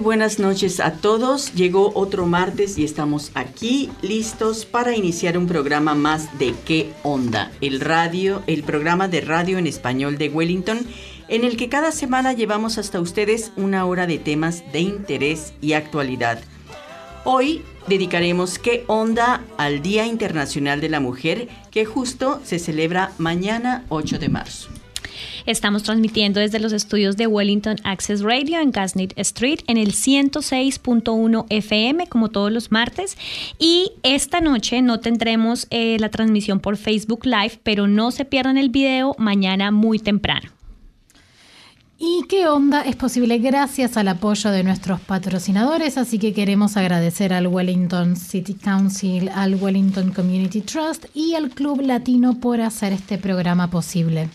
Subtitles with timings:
[0.00, 1.52] Muy buenas noches a todos.
[1.52, 7.52] Llegó otro martes y estamos aquí listos para iniciar un programa más de ¿Qué onda?
[7.60, 10.86] El radio, el programa de radio en español de Wellington,
[11.28, 15.74] en el que cada semana llevamos hasta ustedes una hora de temas de interés y
[15.74, 16.40] actualidad.
[17.26, 19.44] Hoy dedicaremos ¿Qué onda?
[19.58, 24.70] al Día Internacional de la Mujer, que justo se celebra mañana 8 de marzo.
[25.46, 31.46] Estamos transmitiendo desde los estudios de Wellington Access Radio en Gasnit Street en el 106.1
[31.48, 33.16] FM como todos los martes
[33.58, 38.58] y esta noche no tendremos eh, la transmisión por Facebook Live, pero no se pierdan
[38.58, 40.50] el video mañana muy temprano.
[42.02, 42.80] ¿Y qué onda?
[42.80, 48.54] Es posible gracias al apoyo de nuestros patrocinadores, así que queremos agradecer al Wellington City
[48.54, 54.30] Council, al Wellington Community Trust y al Club Latino por hacer este programa posible.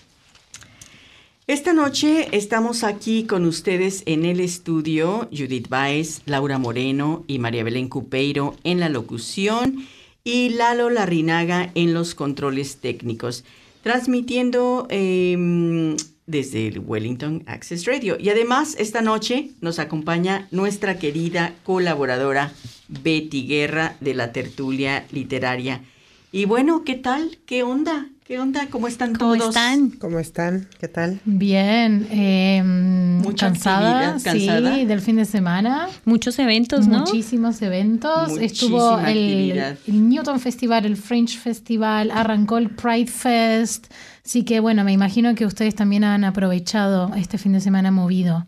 [1.47, 7.63] Esta noche estamos aquí con ustedes en el estudio, Judith Baez, Laura Moreno y María
[7.63, 9.85] Belén Cupeiro en la locución
[10.23, 13.43] y Lalo Larrinaga en los controles técnicos,
[13.83, 18.17] transmitiendo eh, desde el Wellington Access Radio.
[18.19, 22.53] Y además esta noche nos acompaña nuestra querida colaboradora
[22.87, 25.83] Betty Guerra de la tertulia literaria.
[26.31, 27.37] Y bueno, ¿qué tal?
[27.45, 28.09] ¿Qué onda?
[28.25, 28.67] ¿Qué onda?
[28.71, 29.49] ¿Cómo están ¿Cómo todos?
[29.49, 29.91] están?
[29.91, 30.67] ¿Cómo están?
[30.79, 31.19] ¿Qué tal?
[31.25, 34.75] Bien, eh, Mucha cansada, actividad, cansada.
[34.75, 35.87] sí, del fin de semana.
[36.05, 36.99] Muchos eventos, ¿no?
[37.01, 38.29] Muchísimos eventos.
[38.29, 39.51] Muchísima Estuvo el,
[39.85, 43.93] el Newton Festival, el French Festival, arrancó el Pride Fest.
[44.25, 48.47] Así que bueno, me imagino que ustedes también han aprovechado este fin de semana movido.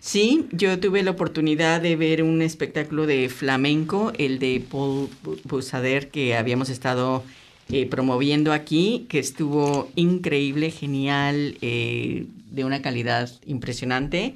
[0.00, 5.38] Sí, yo tuve la oportunidad de ver un espectáculo de flamenco, el de Paul Bu-
[5.44, 7.22] Busader, que habíamos estado
[7.72, 14.34] eh, promoviendo aquí, que estuvo increíble, genial, eh, de una calidad impresionante.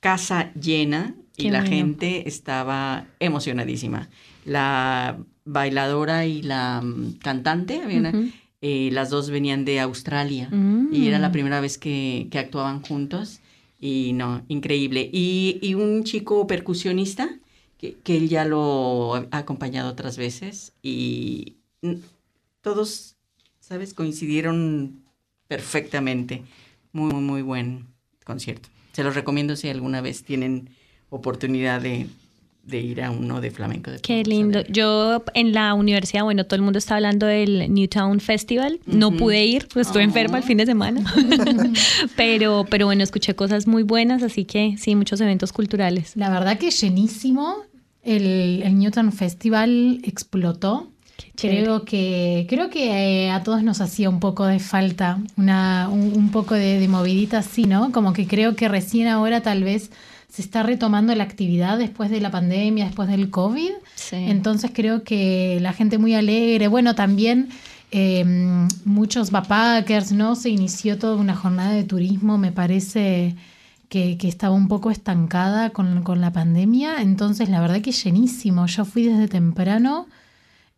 [0.00, 1.74] Casa llena y Qué la bueno.
[1.76, 4.08] gente estaba emocionadísima.
[4.44, 8.30] La bailadora y la mm, cantante, había una- Ujú.
[8.62, 10.92] eh, las dos venían de Australia Mm.
[10.92, 13.40] y era la primera vez que, que actuaban juntos
[13.80, 15.08] y no, increíble.
[15.12, 17.28] Y, y un chico percusionista
[17.78, 21.92] que, que él ya lo ha acompañado otras veces y mm,
[22.74, 23.16] todos,
[23.60, 23.94] ¿sabes?
[23.94, 25.02] Coincidieron
[25.46, 26.42] perfectamente.
[26.92, 27.86] Muy, muy, muy buen
[28.24, 28.68] concierto.
[28.92, 30.68] Se los recomiendo si alguna vez tienen
[31.08, 32.08] oportunidad de,
[32.64, 33.90] de ir a uno de flamenco.
[33.90, 34.62] de Qué lindo.
[34.68, 38.80] Yo en la universidad, bueno, todo el mundo está hablando del Newtown Festival.
[38.84, 40.06] No pude ir, pues estuve Oh.
[40.06, 41.02] enferma el fin de semana.
[42.16, 46.12] pero, pero bueno, escuché cosas muy buenas, así que sí, muchos eventos culturales.
[46.16, 47.56] La verdad que llenísimo.
[48.02, 50.90] El, el Newton Festival explotó.
[51.40, 56.12] Creo que, creo que eh, a todos nos hacía un poco de falta, una, un,
[56.16, 57.92] un poco de, de movidita así, ¿no?
[57.92, 59.92] Como que creo que recién ahora tal vez
[60.28, 63.70] se está retomando la actividad después de la pandemia, después del COVID.
[63.94, 64.16] Sí.
[64.16, 66.68] Entonces creo que la gente muy alegre.
[66.68, 67.48] Bueno, también
[67.92, 68.24] eh,
[68.84, 70.34] muchos backpackers, ¿no?
[70.34, 73.36] Se inició toda una jornada de turismo, me parece
[73.88, 77.00] que, que estaba un poco estancada con, con la pandemia.
[77.00, 78.66] Entonces, la verdad que llenísimo.
[78.66, 80.06] Yo fui desde temprano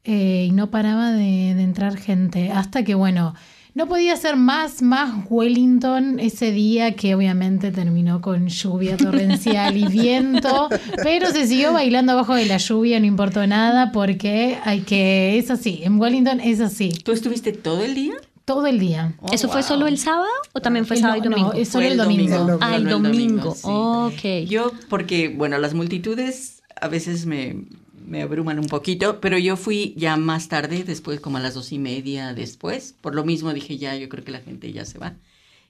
[0.04, 2.50] eh, y no paraba de, de entrar gente.
[2.50, 3.34] Hasta que, bueno,
[3.74, 9.86] no podía ser más, más Wellington ese día que obviamente terminó con lluvia torrencial y
[9.86, 10.68] viento,
[11.04, 15.50] pero se siguió bailando abajo de la lluvia, no importó nada porque hay que, es
[15.50, 18.14] así, en Wellington es así, ¿Tú estuviste todo el día?
[18.44, 19.12] todo el día.
[19.20, 21.52] Oh, ¿Eso fue solo el sábado o también fue Eh, sábado y no, no, domingo?
[21.52, 22.58] es solo Fue el domingo.
[22.60, 23.54] Ah, el domingo.
[23.54, 23.60] sí.
[23.64, 24.48] Ok.
[24.48, 27.66] Yo, porque, bueno, las multitudes a veces me,
[28.10, 31.70] me abruman un poquito, pero yo fui ya más tarde, después como a las dos
[31.70, 32.92] y media después.
[33.00, 35.14] Por lo mismo dije ya, yo creo que la gente ya se va.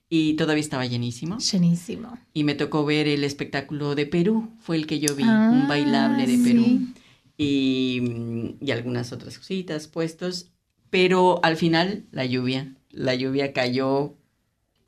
[0.09, 1.37] Y todavía estaba llenísimo.
[1.39, 2.19] Llenísimo.
[2.33, 5.69] Y me tocó ver el espectáculo de Perú, fue el que yo vi, Ah, un
[5.69, 6.65] bailable de Perú.
[6.65, 6.95] sí.
[7.37, 10.47] Y, mm, y algunas otras cositas puestos.
[10.89, 12.75] Pero al final, la lluvia.
[12.91, 14.17] La lluvia cayó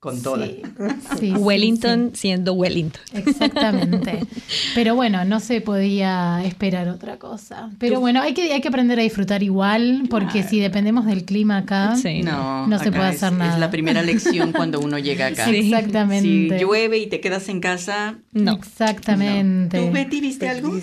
[0.03, 0.49] con toda.
[1.39, 3.01] Wellington siendo Wellington.
[3.15, 4.27] Exactamente.
[4.75, 7.71] Pero bueno, no se podía esperar otra cosa.
[7.79, 11.59] Pero bueno, hay que, hay que aprender a disfrutar igual, porque si dependemos del clima
[11.59, 11.95] acá,
[12.25, 13.55] no, se puede hacer nada.
[13.55, 15.49] Es la primera lección cuando uno llega acá.
[15.49, 16.59] Exactamente.
[16.59, 18.55] Si llueve y te quedas en casa, no.
[18.55, 19.79] Exactamente.
[19.79, 20.77] ¿Tú, Betty, viste algo?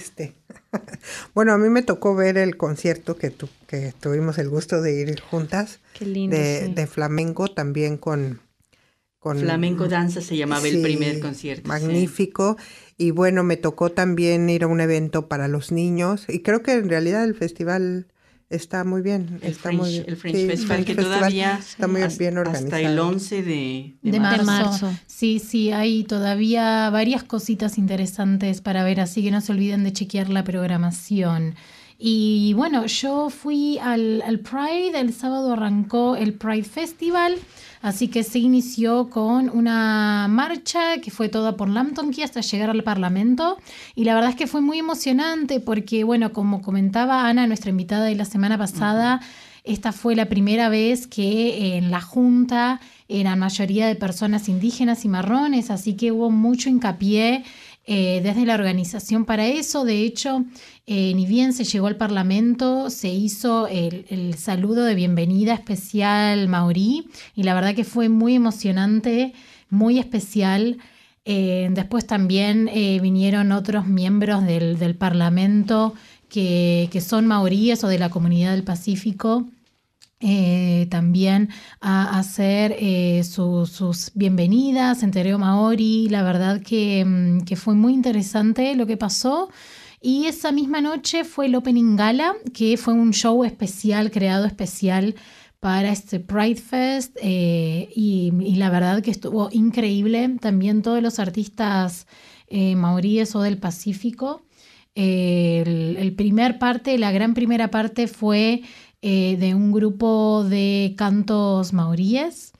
[1.33, 5.01] Bueno, a mí me tocó ver el concierto que, tu, que tuvimos el gusto de
[5.01, 5.81] ir juntas.
[5.92, 8.39] Qué lindo, de, de flamenco también con
[9.21, 11.68] Flamenco Danza se llamaba el primer concierto.
[11.68, 12.57] Magnífico.
[12.98, 16.25] Y bueno, me tocó también ir a un evento para los niños.
[16.30, 18.07] Y creo que en realidad el festival
[18.50, 19.39] está muy bien.
[19.42, 22.75] El, está French, muy, el French Festival que todavía está muy bien organizado.
[22.75, 24.92] Hasta el 11 de, de, marzo.
[25.06, 29.94] Sí, sí, hay todavía varias cositas interesantes para ver, así que no se olviden de
[29.94, 31.56] chequear la programación.
[31.98, 37.36] Y bueno, yo fui al, al Pride, el sábado arrancó el Pride Festival.
[37.81, 42.69] Así que se inició con una marcha que fue toda por Lambton Key hasta llegar
[42.69, 43.57] al Parlamento.
[43.95, 48.05] Y la verdad es que fue muy emocionante porque, bueno, como comentaba Ana, nuestra invitada
[48.05, 49.21] de la semana pasada,
[49.63, 55.09] esta fue la primera vez que en la Junta eran mayoría de personas indígenas y
[55.09, 57.43] marrones, así que hubo mucho hincapié
[57.85, 59.83] eh, desde la organización para eso.
[59.83, 60.45] De hecho,
[60.91, 67.09] eh, ni bien se llegó al Parlamento, se hizo el, saludo de bienvenida especial maorí
[67.36, 69.33] y la verdad que fue muy emocionante,
[69.69, 70.80] muy especial.
[71.25, 72.69] Eh, después también
[73.01, 75.94] vinieron otros miembros del, Parlamento
[76.27, 79.45] que, son maoríes o de la comunidad del Pacífico
[80.21, 81.47] eh, también
[81.80, 86.09] a hacer eh, sus bienvenidas en Tereo Maori.
[86.09, 89.50] La verdad mm, que, fue muy interesante lo que pasó.
[90.01, 95.15] Y esa misma noche fue el Opening Gala, que fue un show especial, creado especial
[95.59, 97.17] para este Pride Fest.
[97.21, 100.37] Eh, y, la verdad que estuvo increíble.
[100.39, 102.07] También todos los artistas
[102.51, 104.43] maoríes o del Pacífico.
[104.95, 108.63] El, el primer parte, la gran primera parte fue
[109.01, 112.51] eh, de un grupo de cantos maoríes.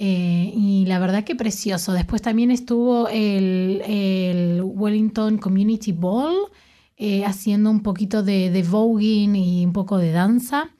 [0.00, 1.92] Eh, y la verdad que precioso.
[1.92, 6.34] Después también estuvo el, Wellington Community Ball
[6.98, 10.70] eh, haciendo un poquito de, de, voguing y un poco de danza.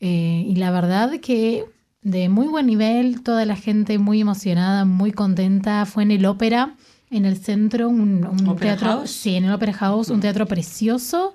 [0.00, 1.64] y la verdad que
[2.02, 5.84] de muy buen nivel, toda la gente muy emocionada, muy contenta.
[5.86, 6.76] Fue en el ópera,
[7.10, 9.06] en el centro, un, teatro.
[9.06, 11.34] Sí, en el Opera House, un teatro precioso.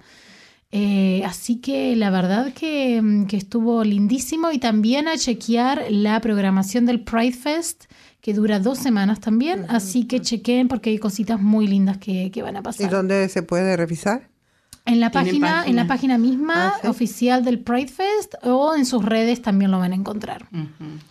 [0.71, 6.87] Eh, así que la verdad mm, que, estuvo lindísimo y también a chequear la programación
[6.87, 7.85] del Pride Fest
[8.23, 12.41] que dura dos semanas también, así que chequen porque hay cositas muy lindas que, que
[12.41, 12.87] van a pasar.
[12.87, 14.29] ¿Y dónde se puede revisar?
[14.85, 19.03] En la página, en la página misma ah, oficial del Pride Fest o en sus
[19.03, 20.47] redes también lo van a encontrar.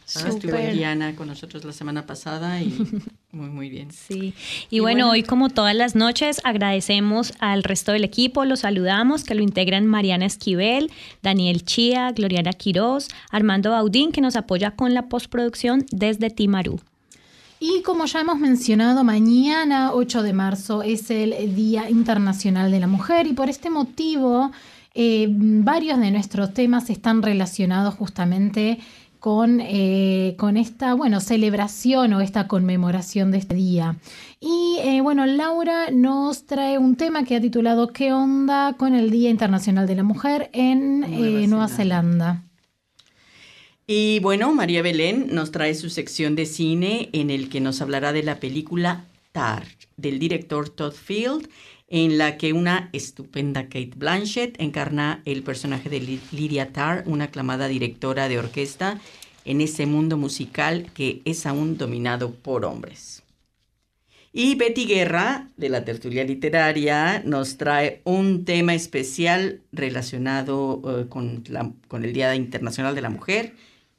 [0.06, 2.78] Estuvo Diana con nosotros la semana pasada y
[3.32, 3.90] muy muy bien.
[3.90, 4.32] Sí.
[4.70, 9.34] Y, bueno, hoy como todas las noches agradecemos al resto del equipo, los saludamos, que
[9.34, 10.90] lo integran Mariana Esquivel,
[11.22, 16.80] Daniel Chía, Gloriana Quiroz, Armando Baudín, que nos apoya con la postproducción desde Timarú.
[17.64, 22.88] Y como ya hemos mencionado, mañana 8 de marzo es el Día Internacional de la
[22.88, 24.50] Mujer y por este motivo
[24.94, 28.80] eh, varios de nuestros temas están relacionados justamente
[29.20, 33.94] con, eh, con, esta bueno, celebración o esta conmemoración de este día.
[34.40, 39.12] Y eh, bueno, Laura nos trae un tema que ha titulado ¿Qué onda con el
[39.12, 41.02] Día Internacional de la Mujer en
[41.48, 42.42] Nueva, Zelanda?
[43.94, 48.14] Y bueno, María Belén nos trae su sección de cine en el que nos hablará
[48.14, 49.66] de la película Tar,
[49.98, 51.46] del director Todd Field,
[51.88, 57.68] en la que una estupenda Kate Blanchett encarna el personaje de Lydia Tarr, una aclamada
[57.68, 58.98] directora de orquesta
[59.44, 63.22] en ese mundo musical que es aún dominado por hombres.
[64.32, 71.44] Y Betty Guerra, de la tertulia literaria, nos trae un tema especial relacionado eh, con,
[71.88, 73.52] con el Día Internacional de la Mujer,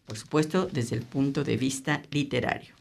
[0.06, 2.74] por supuesto desde el punto de vista literario.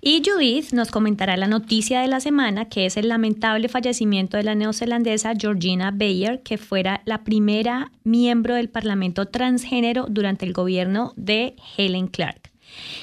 [0.00, 4.44] Y Judith nos comentará la noticia de la semana, que es el lamentable fallecimiento de
[4.44, 11.12] la neozelandesa Georgina Bayer, que fuera la primera miembro del Parlamento transgénero durante el gobierno
[11.16, 12.49] de Helen Clark.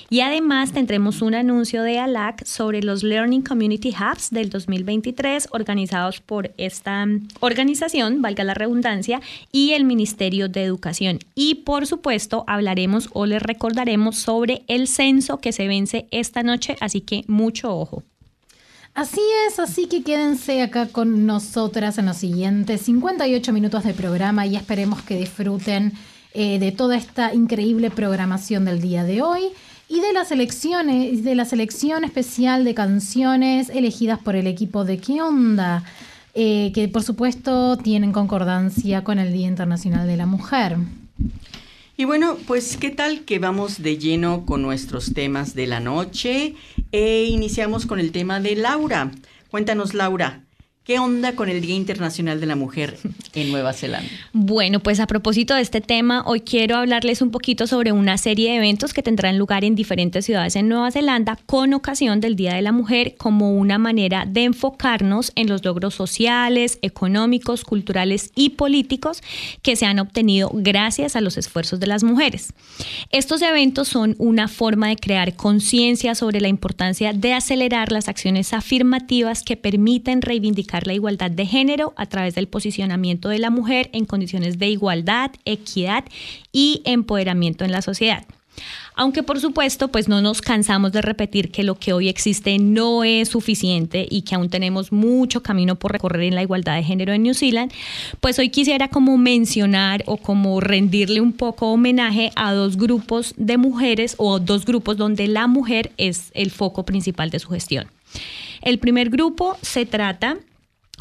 [0.10, 6.22] Y además tendremos un anuncio de ALAC sobre los Learning Community Hubs del 2023 organizados
[6.22, 7.06] por esta
[7.40, 9.22] organización, valga la redundancia,
[9.52, 11.20] y el Ministerio de Educación.
[11.36, 16.78] Y por supuesto hablaremos o les recordaremos sobre el censo que se vence esta noche,
[16.80, 18.04] así que mucho ojo.
[18.94, 24.48] Así es, así que quédense acá con nosotras en los siguientes 58 minutos de programa
[24.48, 25.94] y esperemos que disfruten
[26.40, 29.42] eh, de toda esta increíble programación del día de hoy.
[29.90, 34.98] y de la selección, de la selección especial de canciones elegidas por el equipo de
[35.00, 35.84] ¿Qué onda?
[36.36, 40.78] Eh, que por supuesto tienen concordancia con el Día Internacional de la Mujer.
[41.96, 46.54] Y bueno, pues qué tal que vamos de lleno con nuestros temas de la noche
[46.92, 49.10] e iniciamos con el tema de Laura.
[49.50, 50.44] Cuéntanos, Laura,
[50.88, 52.98] ¿Qué onda con el Día Internacional de la Mujer
[53.34, 54.10] en Nueva Zelanda?
[54.32, 58.52] Bueno, pues a propósito de este tema, hoy quiero hablarles un poquito sobre una serie
[58.52, 62.54] de eventos que tendrán lugar en diferentes ciudades en Nueva Zelanda con ocasión del Día
[62.54, 68.52] de la Mujer como una manera de enfocarnos en los logros sociales, económicos, culturales y
[68.52, 69.22] políticos
[69.64, 72.54] que se han obtenido gracias a los esfuerzos de las mujeres.
[73.10, 78.54] Estos eventos son una forma de crear conciencia sobre la importancia de acelerar las acciones
[78.54, 83.90] afirmativas que permiten reivindicar la igualdad de género a través del posicionamiento de la mujer
[83.94, 86.06] en condiciones de igualdad, equidad
[86.52, 88.26] y empoderamiento en la sociedad.
[88.96, 93.04] Aunque por supuesto, pues no nos cansamos de repetir que lo que hoy existe no
[93.04, 97.14] es suficiente y que aún tenemos mucho camino por recorrer en la igualdad de género
[97.14, 97.72] en New Zealand,
[98.20, 103.58] pues hoy quisiera como mencionar o como rendirle un poco homenaje a dos grupos de
[103.58, 107.88] mujeres o dos grupos donde la mujer es el foco principal de su gestión.
[108.64, 110.38] El primer grupo se trata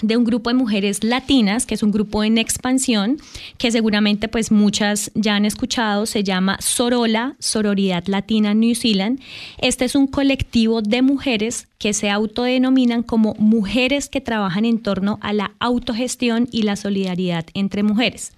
[0.02, 3.18] de un grupo de mujeres latinas, que es un grupo en expansión,
[3.56, 9.20] que seguramente pues muchas ya han escuchado, se llama Sorola, Sororidad Latina New Zealand.
[9.58, 15.18] Este es un colectivo de mujeres que se autodenominan como mujeres que trabajan en torno
[15.22, 18.32] a la autogestión y la solidaridad entre mujeres.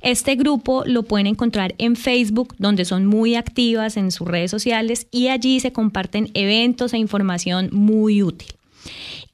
[0.00, 5.08] Este grupo lo pueden encontrar en Facebook, donde son muy activas en sus redes sociales
[5.10, 8.55] y allí se comparten eventos e información muy útil.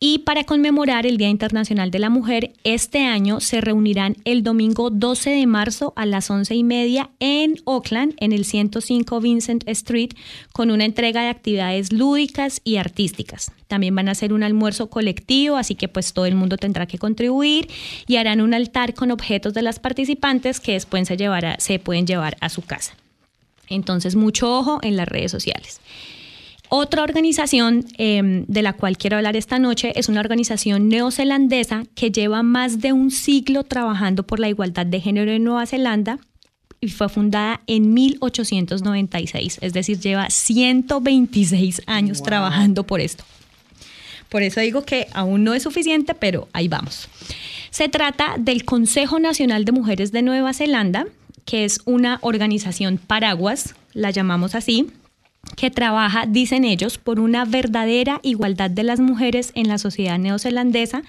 [0.00, 4.90] Y para conmemorar el Día Internacional de la Mujer, este año se reunirán el domingo
[4.90, 10.11] 12 de marzo a las 11 y media en Oakland, en el 105 Vincent Street,
[10.52, 13.52] con una entrega de actividades lúdicas y artísticas.
[13.68, 16.99] También van a hacer un almuerzo colectivo, así que pues todo el mundo tendrá que
[16.99, 17.68] contribuir
[18.06, 21.16] y harán un altar con objetos de las participantes que después se,
[21.59, 22.94] se pueden llevar a su casa.
[23.68, 25.80] Entonces, mucho ojo en las redes sociales.
[26.74, 32.10] Otra organización em, de la cual quiero hablar esta noche es una organización neozelandesa que
[32.10, 36.18] lleva más de un siglo trabajando por la igualdad de género en Nueva Zelanda
[36.80, 43.22] y fue fundada en 1896, es decir, lleva 126 años trabajando por esto.
[44.30, 47.06] Por eso digo que aún no es suficiente, pero ahí vamos.
[47.68, 51.04] Se trata del Consejo Nacional de Mujeres de Nueva Zelanda,
[51.44, 54.90] que es una organización paraguas, la llamamos así,
[55.56, 61.02] que trabaja, dicen ellos, por una verdadera igualdad de las mujeres en la sociedad neozelandesa,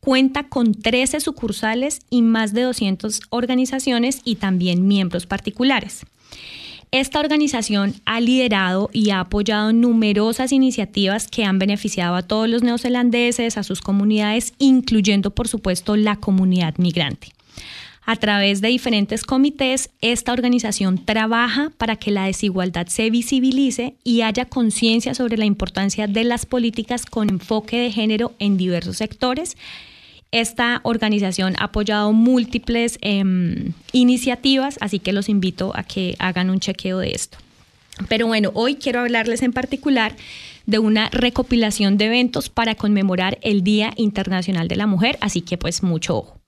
[0.00, 6.04] cuenta con 13 sucursales y más de 200 organizaciones y también miembros particulares.
[6.90, 12.62] Esta organización ha liderado y ha apoyado numerosas iniciativas que han beneficiado a todos los
[12.62, 17.32] neozelandeses, a sus comunidades, incluyendo por supuesto la comunidad migrante.
[18.06, 24.20] A través de diferentes comités, esta organización trabaja para que la desigualdad se visibilice y
[24.20, 29.56] haya conciencia sobre la importancia de las políticas con enfoque de género en diversos sectores.
[30.32, 36.60] Esta organización ha apoyado múltiples em, iniciativas, así que los invito a que hagan un
[36.60, 37.38] chequeo de esto.
[38.08, 40.14] Pero bueno, hoy quiero hablarles en particular
[40.66, 45.56] de una recopilación de eventos para conmemorar el Día Internacional de la Mujer, así que
[45.56, 46.40] pues mucho ojo.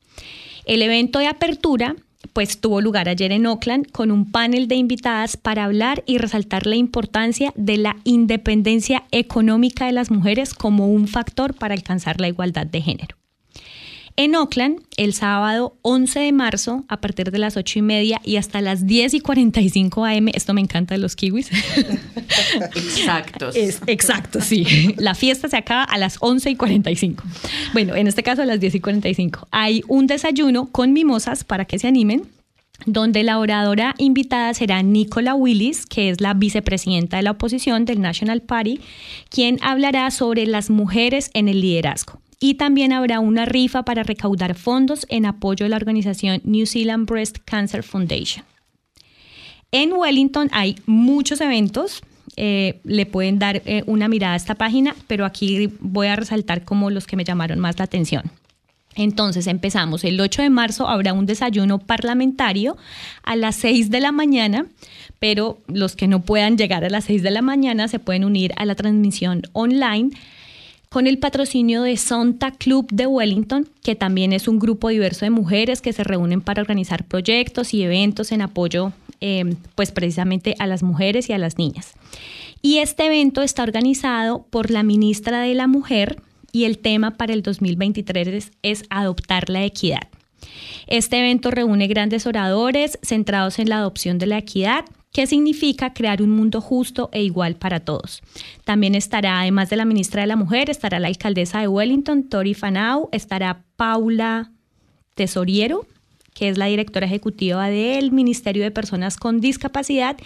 [0.67, 1.95] El evento de apertura
[2.33, 6.67] pues tuvo lugar ayer en Oakland con un panel de invitadas para hablar y resaltar
[6.67, 12.27] la importancia de la independencia económica de las mujeres como un factor para alcanzar la
[12.27, 13.17] igualdad de género.
[14.19, 18.37] En Oakland, el sábado 11 de marzo, a partir de las 8 y media y
[18.37, 21.51] hasta las 10 y 45 am, esto me encanta de los kiwis.
[22.75, 23.55] Exactos.
[23.87, 24.95] exacto, sí.
[24.97, 27.25] La fiesta se acaba a las 11 y 45.
[27.75, 29.49] Bueno, en este caso a las 10 y 45.
[29.51, 32.27] Hay un desayuno con mimosas para que se animen
[32.87, 38.01] donde la oradora invitada será Nicola Willis, que es la vicepresidenta de la oposición del
[38.01, 38.81] National Party,
[39.29, 44.55] quien hablará sobre las mujeres en el liderazgo y también habrá una rifa para recaudar
[44.55, 48.45] fondos en apoyo de la organización New Zealand Breast Cancer Foundation.
[49.73, 52.03] En Wellington hay muchos eventos,
[52.37, 56.65] eh, le pueden dar eh, una mirada a esta página, pero aquí voy a resaltar
[56.65, 58.31] como los que me llamaron más la atención.
[58.95, 62.79] Entonces empezamos, el 8 de marzo habrá un desayuno parlamentario
[63.23, 64.67] a las 6 de la mañana,
[65.19, 68.53] pero los que no puedan llegar a las 6 de la mañana se pueden unir
[68.57, 70.13] a la transmisión online
[70.97, 75.31] con el patrocinio de Sonta Club de Wellington, que también es un grupo diverso de
[75.31, 80.67] mujeres que se reúnen para organizar proyectos y eventos en apoyo eh, pues precisamente a
[80.67, 81.93] las mujeres y a las niñas.
[82.63, 87.35] Y este evento está organizado por la ministra de la Mujer y el tema para
[87.35, 90.09] el 2023 es, adoptar la equidad.
[90.87, 96.21] Este evento reúne grandes oradores centrados en la adopción de la equidad, que significa crear
[96.21, 98.21] un mundo justo e igual para todos.
[98.65, 102.53] También estará, además de la ministra de la Mujer, estará la alcaldesa de Wellington, Tori
[102.53, 104.53] Fanau, estará Paula
[105.15, 105.87] Tesoriero,
[106.35, 110.19] que es la directora ejecutiva del Ministerio de Personas con Discapacidad,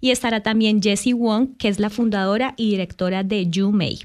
[0.00, 3.98] y estará también Jessie Wong, que es la fundadora y directora de YouMay.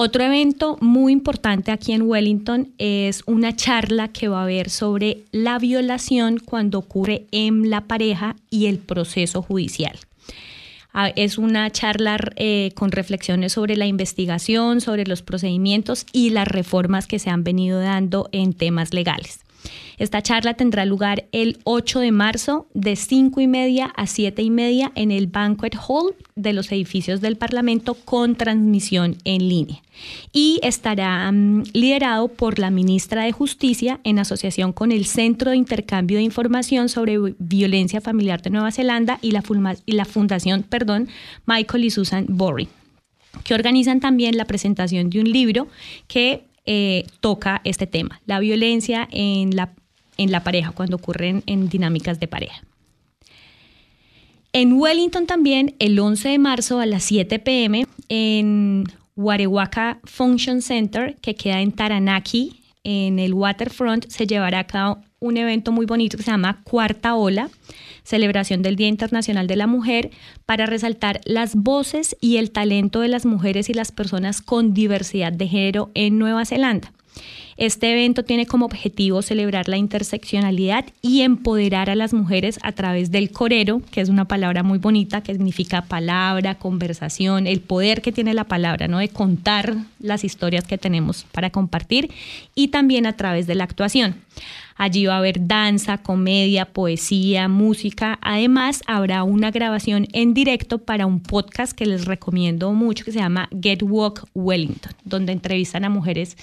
[0.00, 5.24] Otro evento muy importante aquí en Wellington es una charla que va a haber sobre
[5.32, 9.98] la violación cuando ocurre en la pareja y el proceso judicial.
[10.92, 16.46] Ah, es una charla eh, con reflexiones sobre la investigación, sobre los procedimientos y las
[16.46, 19.40] reformas que se han venido dando en temas legales.
[19.98, 24.50] Esta charla tendrá lugar el 8 de marzo de 5 y media a 7 y
[24.50, 29.82] media en el Banquet Hall de los edificios del Parlamento con transmisión en línea.
[30.32, 35.56] Y estará mm, liderado por la ministra de Justicia en asociación con el Centro de
[35.56, 41.08] Intercambio de Información sobre Violencia Familiar de Nueva Zelanda y la, Fundación perdón,
[41.46, 42.68] Michael y Susan Borry
[43.44, 45.68] que organizan también la presentación de un libro
[46.06, 49.72] que eh, toca este tema, la violencia en la,
[50.18, 52.62] en la pareja, cuando ocurren en dinámicas de pareja.
[54.52, 58.84] En Wellington también, el 11 de marzo a las 7 pm, en
[59.16, 65.36] Warewaka Function Center, que queda en Taranaki, en el waterfront, se llevará a cabo un
[65.36, 67.50] evento muy bonito que se llama Cuarta Ola,
[68.04, 70.10] celebración del Día Internacional de la Mujer,
[70.46, 75.32] para resaltar las voces y el talento de las mujeres y las personas con diversidad
[75.32, 76.92] de género en Nueva Zelanda.
[77.58, 83.10] Este evento tiene como objetivo celebrar la interseccionalidad y empoderar a las mujeres a través
[83.10, 88.12] del corero, que es una palabra muy bonita, que significa palabra, conversación, el poder que
[88.12, 88.98] tiene la palabra, ¿no?
[88.98, 92.12] De contar las historias que tenemos para compartir
[92.54, 94.14] y también a través de la actuación.
[94.78, 98.16] Allí va a haber danza, comedia, poesía, música.
[98.22, 103.18] Además, habrá una grabación en directo para un podcast que les recomiendo mucho que se
[103.18, 106.36] llama Get Walk Wellington, donde entrevistan a mujeres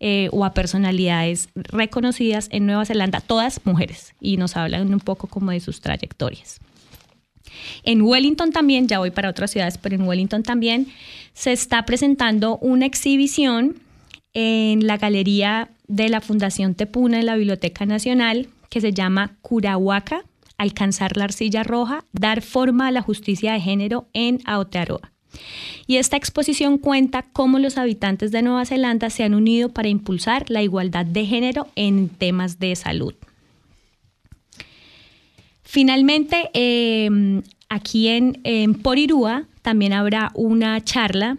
[0.00, 5.26] eh, o a personalidades reconocidas en Nueva Zelanda, todas mujeres, y nos hablan un poco
[5.26, 6.60] como de sus trayectorias.
[7.82, 10.86] En Wellington también, ya voy para otras ciudades, pero en Wellington también
[11.34, 13.76] se está presentando una exhibición
[14.32, 20.24] en la galería de la Fundación Tepuna en la Biblioteca Nacional que se llama Curahuaca,
[20.56, 25.12] alcanzar la arcilla roja, dar forma a la justicia de género en Aotearoa.
[25.86, 30.50] Y esta exposición cuenta cómo los habitantes de Nueva Zelanda se han unido para impulsar
[30.50, 33.14] la igualdad de género en temas de salud.
[35.62, 41.38] Finalmente, em, aquí en, en Porirúa también habrá una charla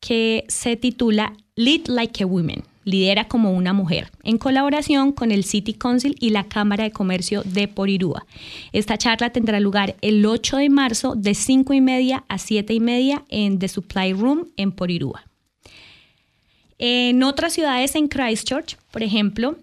[0.00, 5.44] que se titula Lead Like a Woman lidera como una mujer, en colaboración con el
[5.44, 8.26] City Council y la Cámara de Comercio de Porirúa.
[8.72, 12.80] Esta charla tendrá lugar el 8 de marzo de 5 y media a 7 y
[12.80, 15.24] media en The Supply Room en Porirúa.
[16.78, 19.56] En otras ciudades, en Christchurch, por ejemplo,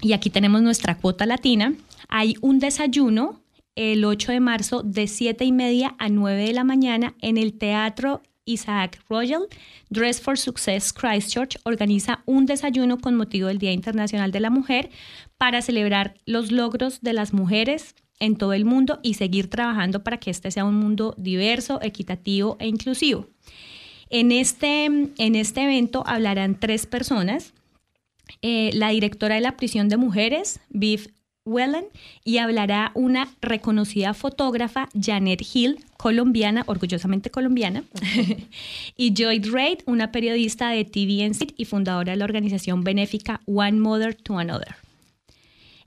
[0.00, 1.74] y aquí tenemos nuestra cuota latina,
[2.08, 3.40] hay un desayuno
[3.76, 7.52] el 8 de marzo de 7 y media a 9 de la mañana en el
[7.56, 9.46] Teatro Isaac Royal,
[9.90, 14.90] Dress for Success Christchurch organiza un desayuno con motivo del Día Internacional de la Mujer
[15.36, 20.18] para celebrar los logros de las mujeres en todo el mundo y seguir trabajando para
[20.18, 23.28] que este sea un mundo diverso, equitativo e inclusivo.
[24.10, 27.52] En este, en este evento hablarán tres personas.
[28.42, 31.12] Eh, la directora de la prisión de mujeres, Viv
[31.48, 31.86] Wellen
[32.24, 37.84] y hablará una reconocida fotógrafa, Janet Hill, colombiana, orgullosamente colombiana,
[38.96, 44.14] y Joy Reid, una periodista de TVNC y fundadora de la organización benéfica One Mother
[44.14, 44.76] to Another.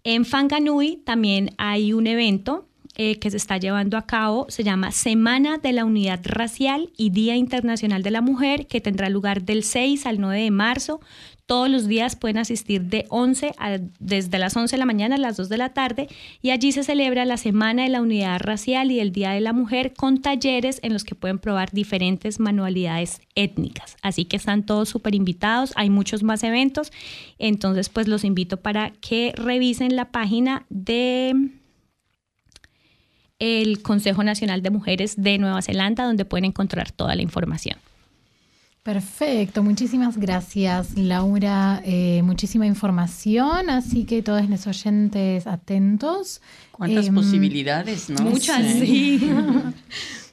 [0.04, 2.66] En Fanganui también hay un evento
[2.98, 7.12] eh, que se está llevando a cabo, se llama Semana de la Unidad Racial y
[7.12, 11.00] Día Internacional de la Mujer, que tendrá lugar del 6 al 9 de marzo.
[11.52, 15.18] Todos los días pueden asistir de 11 a, desde las 11 de la mañana a
[15.18, 16.08] las 2 de la tarde
[16.42, 19.52] y allí se celebra la Semana de la Unidad Racial y el Día de la
[19.52, 23.98] Mujer con talleres en los que pueden probar diferentes manualidades étnicas.
[24.02, 26.94] Así que están todos súper invitados, hay muchos más eventos,
[27.38, 31.36] entonces pues los invito para que revisen la página de
[33.40, 37.76] el Consejo Nacional de Mujeres de Nueva Zelanda donde pueden encontrar toda la información.
[38.84, 46.42] Perfecto, muchísimas gracias Laura, eh, muchísima información, así que todos los oyentes atentos.
[46.72, 48.24] ¿Cuántas em, posibilidades, no?
[48.24, 49.22] Muchas, sí.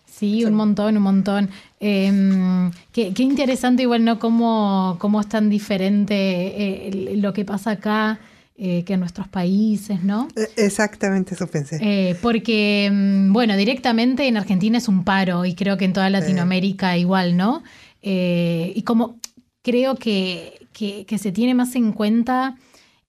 [0.07, 1.51] Sí, un montón, un montón.
[1.79, 4.19] Em, qué, interesante igual, ¿no?
[4.19, 8.19] Cómo, cómo es tan diferente eh, lo que pasa acá
[8.61, 10.27] eh, que en nuestros países, ¿no?
[10.35, 11.79] E, exactamente eso pensé.
[11.81, 16.11] Eh, porque, em, bueno, directamente en Argentina es un paro y creo que en toda
[16.11, 17.63] Latinoamérica igual, ¿no?
[18.03, 19.19] Y como
[19.63, 22.57] creo que, que, se tiene más en cuenta,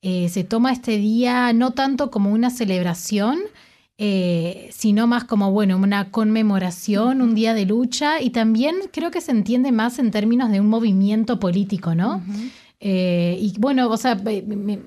[0.02, 3.40] se toma este día no tanto como una celebración,
[4.02, 9.20] eh, sino más como, bueno, una conmemoración, un día de lucha y también creo que
[9.20, 12.24] se entiende más en términos de un movimiento político, ¿no?
[12.82, 14.18] Eh, y bueno, o sea,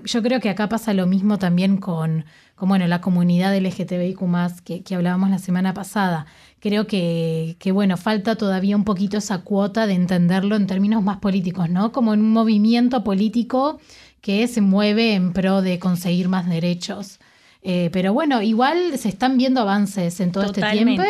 [0.05, 2.25] yo creo que acá pasa lo mismo también con,
[2.55, 4.19] con bueno, la comunidad LGTBIQ
[4.65, 6.27] que, que hablábamos la semana pasada.
[6.61, 11.19] Creo que, que, bueno, falta todavía un poquito esa cuota de entenderlo en términos más
[11.19, 11.93] políticos, ¿no?
[11.93, 13.79] Como en un movimiento político
[14.23, 17.19] que se mueve en pro de conseguir más derechos.
[17.65, 21.03] Eh, pero bueno, igual se están viendo avances en todo este tiempo.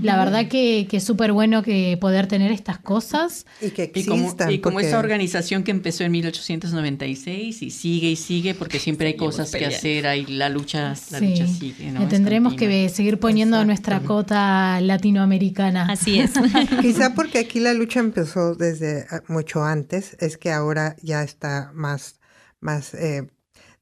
[0.00, 3.44] La verdad que, es súper bueno que poder tener estas cosas.
[3.60, 4.50] Y que existan.
[4.50, 9.16] Y como, esa organización que empezó en 1896 y sigue y sigue porque siempre hay
[9.16, 11.92] cosas que hacer, hay la lucha, la lucha sigue.
[12.08, 15.88] tendremos que seguir poniendo nuestra cota latinoamericana.
[15.90, 16.32] Así es.
[16.80, 21.70] Quizá porque aquí la lucha empezó desde ah, mucho antes, es que ahora ya está
[21.74, 22.18] más,
[22.60, 23.28] más eh,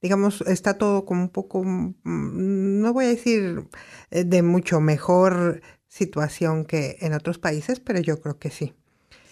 [0.03, 3.69] digamos, está todo como un poco, mm, no voy a decir
[4.11, 8.75] eh, de mucho mejor situación que en otros países, pero yo creo que sí.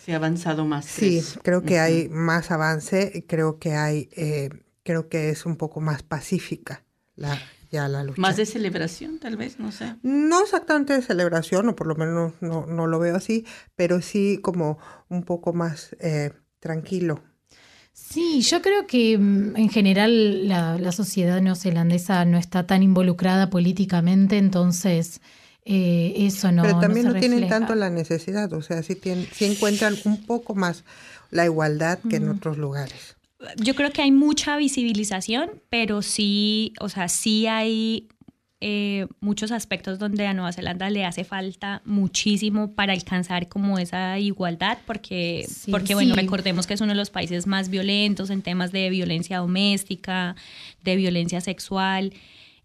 [0.05, 0.85] Se ha avanzado más.
[0.85, 4.50] Sí, creo que hay más avance, creo que hay, eh,
[4.83, 6.85] creo que es un poco más pacífica
[7.16, 7.38] la,
[7.70, 8.20] ya la lucha.
[8.20, 9.96] Más de celebración, tal vez, no sé.
[10.03, 13.46] No exactamente de celebración, o por lo menos no, no lo veo así,
[13.77, 17.22] pero sí como un poco más eh, tranquilo.
[18.14, 24.38] Sí, yo creo que mm, en general la, sociedad neozelandesa no está tan involucrada políticamente,
[24.38, 25.20] entonces
[25.64, 26.62] eh, eso no.
[26.62, 30.55] Pero también no, tienen tanto la necesidad, o sea, sí, tienen, sí encuentran un poco
[30.55, 30.85] más
[31.33, 33.16] la igualdad que en otros lugares.
[33.57, 38.07] Yo creo que hay mucha visibilización, pero sí, o sea, sí hay
[38.66, 44.18] eh, muchos aspectos donde a Nueva Zelanda le hace falta muchísimo para alcanzar como esa
[44.18, 48.72] igualdad, porque, porque bueno, recordemos que es uno de los países más violentos en temas
[48.72, 50.35] de violencia doméstica,
[50.83, 52.14] de violencia sexual.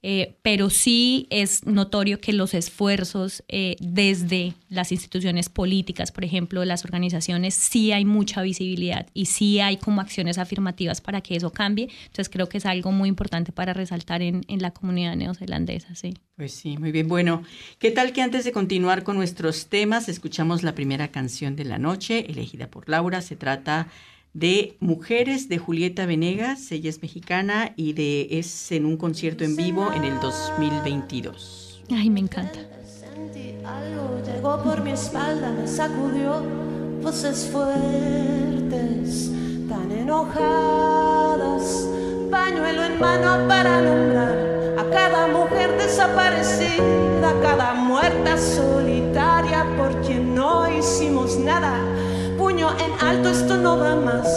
[0.02, 6.64] Eh, pero sí es notorio que los esfuerzos eh, desde las instituciones políticas, por ejemplo,
[6.66, 11.52] las organizaciones, sí hay mucha visibilidad y sí hay como acciones afirmativas para que eso
[11.52, 11.90] cambie.
[12.06, 16.14] Entonces creo que es algo muy importante para resaltar en, en la comunidad neozelandesa, sí.
[16.36, 17.10] Pues sí, muy bien.
[17.10, 17.44] Bueno,
[17.80, 21.78] ¿qué tal que antes de continuar con nuestros temas, escuchamos la primera canción de la
[21.78, 23.22] noche, elegida por Laura?
[23.22, 23.90] Se trata de
[24.80, 29.92] Mujeres de Julieta Venegas, ella es mexicana y de es en un concierto en vivo
[29.94, 31.84] en el 2022.
[31.92, 32.60] Ay, me encanta.
[33.66, 36.44] Algo llegó por mi espalda, me sacudió
[37.04, 39.32] voces fuertes,
[39.68, 41.88] tan enojadas,
[42.32, 50.34] pañuelo en mano para nombrar a cada mujer desaparecida, a cada muerta solitaria por quien
[50.34, 51.78] no hicimos nada
[52.40, 54.28] puño en alto, esto no va más.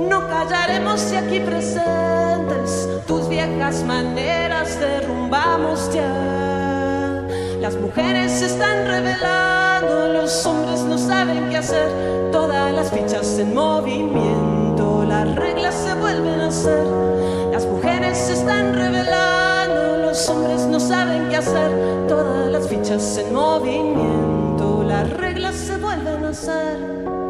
[0.00, 7.22] No callaremos si aquí presentes tus viejas maneras derrumbamos ya.
[7.60, 11.88] Las mujeres se están revelando, los hombres no saben qué hacer.
[12.32, 16.84] Todas las fichas en movimiento, las reglas se vuelven a hacer.
[17.52, 21.70] Las mujeres se están revelando, los hombres no saben qué hacer.
[22.08, 27.21] Todas las fichas en movimiento, las reglas se vuelven a hacer.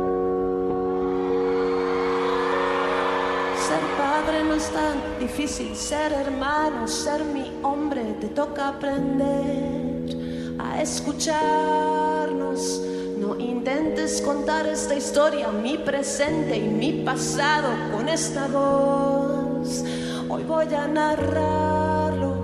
[4.31, 10.17] No es tan difícil ser hermano, ser mi hombre, te toca aprender
[10.59, 12.81] a escucharnos.
[13.19, 19.85] No intentes contar esta historia, mi presente y mi pasado con esta voz.
[20.29, 22.37] Hoy voy a narrarlo,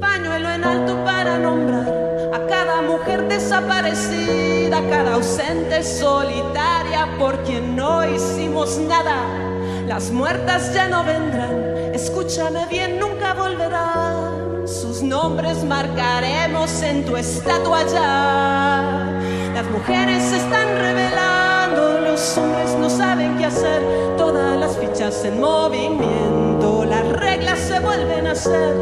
[0.00, 7.76] pañuelo en alto para nombrar a cada mujer desaparecida, a cada ausente solitaria por quien
[7.76, 9.43] no hicimos nada
[9.86, 14.66] las muertas ya no vendrán, escúchame bien, nunca volverán.
[14.66, 19.20] Sus nombres marcaremos en tu estatua ya.
[19.54, 23.82] Las mujeres se están revelando, los hombres no saben qué hacer.
[24.16, 28.74] Todas las fichas en movimiento, las reglas se vuelven a hacer.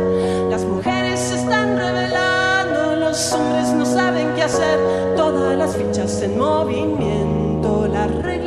[0.51, 4.79] Las mujeres se están revelando, los hombres no saben qué hacer.
[5.17, 8.42] Todas las fichas en movimiento, las reglas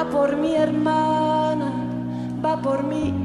[0.00, 1.70] va por mi hermana,
[2.42, 3.19] va por mí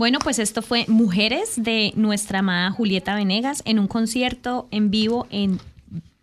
[0.00, 5.26] Bueno, pues esto fue Mujeres de nuestra amada Julieta Venegas en un concierto en vivo
[5.28, 5.60] en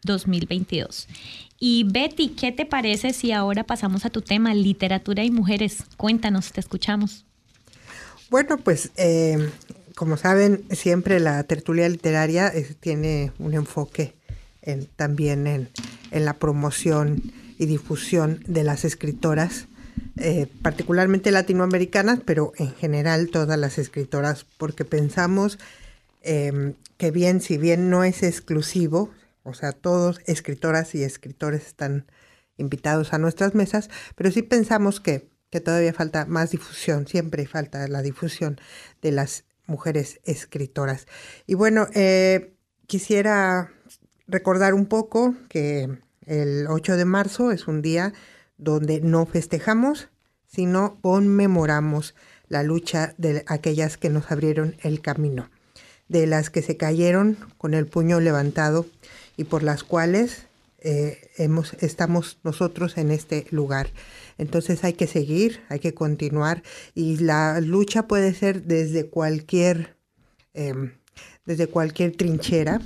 [0.04, 1.08] 2022.
[1.60, 5.84] Y Betty, ¿qué te parece si ahora pasamos a tu tema, literatura y mujeres?
[5.96, 7.24] Cuéntanos, te escuchamos.
[8.32, 9.48] Bueno, pues eh,
[9.94, 14.16] como saben, siempre la tertulia literaria es- tiene un enfoque
[14.64, 17.22] en- también en la promoción
[17.60, 19.68] y difusión de las escritoras,
[20.20, 25.60] eh, particularmente latinoamericanas, pero en general todas las escritoras, porque pensamos
[26.22, 29.12] eh, que bien, si bien no es exclusivo,
[29.44, 32.06] o sea, todos escritoras y escritores están
[32.58, 37.88] invitados a nuestras mesas, pero sí pensamos que, que todavía falta más difusión, siempre falta
[37.88, 38.60] la difusión
[39.02, 41.06] de las mujeres escritoras.
[41.46, 42.56] Y bueno, eh,
[42.88, 43.72] quisiera
[44.28, 48.14] recordar un poco que el 8 de marzo es un día
[48.58, 50.10] donde no festejamos,
[50.46, 52.16] sino conmemoramos
[52.50, 55.50] la lucha de aquellas que nos abrieron el camino,
[56.08, 58.86] de las que se cayeron con el puño levantado
[59.36, 60.48] y por las cuales
[60.80, 61.30] eh,
[61.80, 63.90] estamos nosotros en este lugar.
[64.38, 69.98] Entonces hay que seguir, hay que continuar y la lucha puede ser desde cualquier,
[70.54, 70.74] eh,
[71.46, 72.82] desde cualquier trinchera.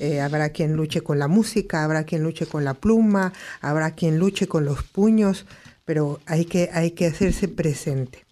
[0.00, 4.18] Eh, habrá quien luche con la música, habrá quien luche con la pluma, habrá quien
[4.18, 5.46] luche con los puños,
[5.84, 8.24] pero hay que, hay que hacerse presente.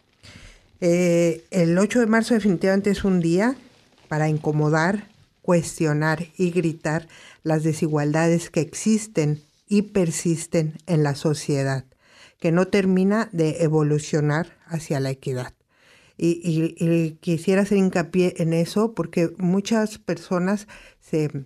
[0.80, 3.56] Eh, el 8 de marzo definitivamente es un día
[4.08, 5.08] para incomodar,
[5.42, 7.08] cuestionar y gritar
[7.42, 11.84] las desigualdades que existen y persisten en la sociedad,
[12.40, 15.54] que no termina de evolucionar hacia la equidad.
[16.18, 20.66] Y, quisiera hacer hincapié en eso porque muchas personas
[21.00, 21.44] se,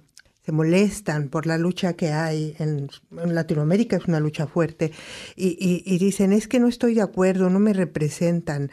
[0.51, 4.91] se molestan por la lucha que hay en, Latinoamérica, es una lucha fuerte,
[5.37, 8.73] y dicen, es que no estoy de acuerdo, no me representan,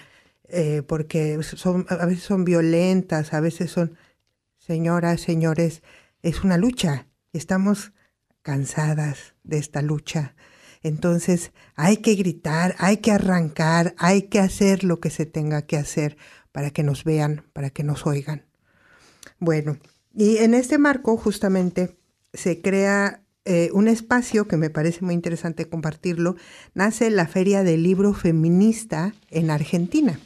[0.50, 3.96] eh, porque son, a veces son violentas, a veces son,
[4.58, 5.84] señoras, señores,
[6.24, 7.92] es una lucha, estamos
[8.42, 10.36] cansadas de esta lucha.
[10.82, 15.78] Entonces hay que gritar, hay que arrancar, hay que hacer lo que se tenga que
[15.78, 16.18] hacer
[16.52, 18.48] para que nos vean, para que nos oigan.
[19.38, 19.78] Bueno,
[20.18, 21.96] y en este marco justamente
[22.34, 26.36] se crea eh, un espacio que me parece muy interesante compartirlo.
[26.74, 30.20] Nace la Feria del Libro Feminista en Argentina.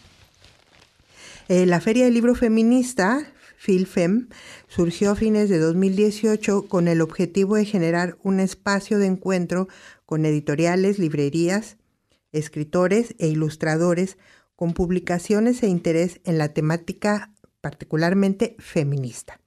[1.49, 3.27] Eh, la Feria del Libro Feminista,
[3.57, 4.29] FilFem,
[4.69, 9.67] surgió a fines de 2018 con el objetivo de generar un espacio de encuentro
[10.05, 11.75] con editoriales, librerías,
[12.31, 14.17] escritores e ilustradores
[14.55, 19.40] con publicaciones e interés en la temática particularmente feminista.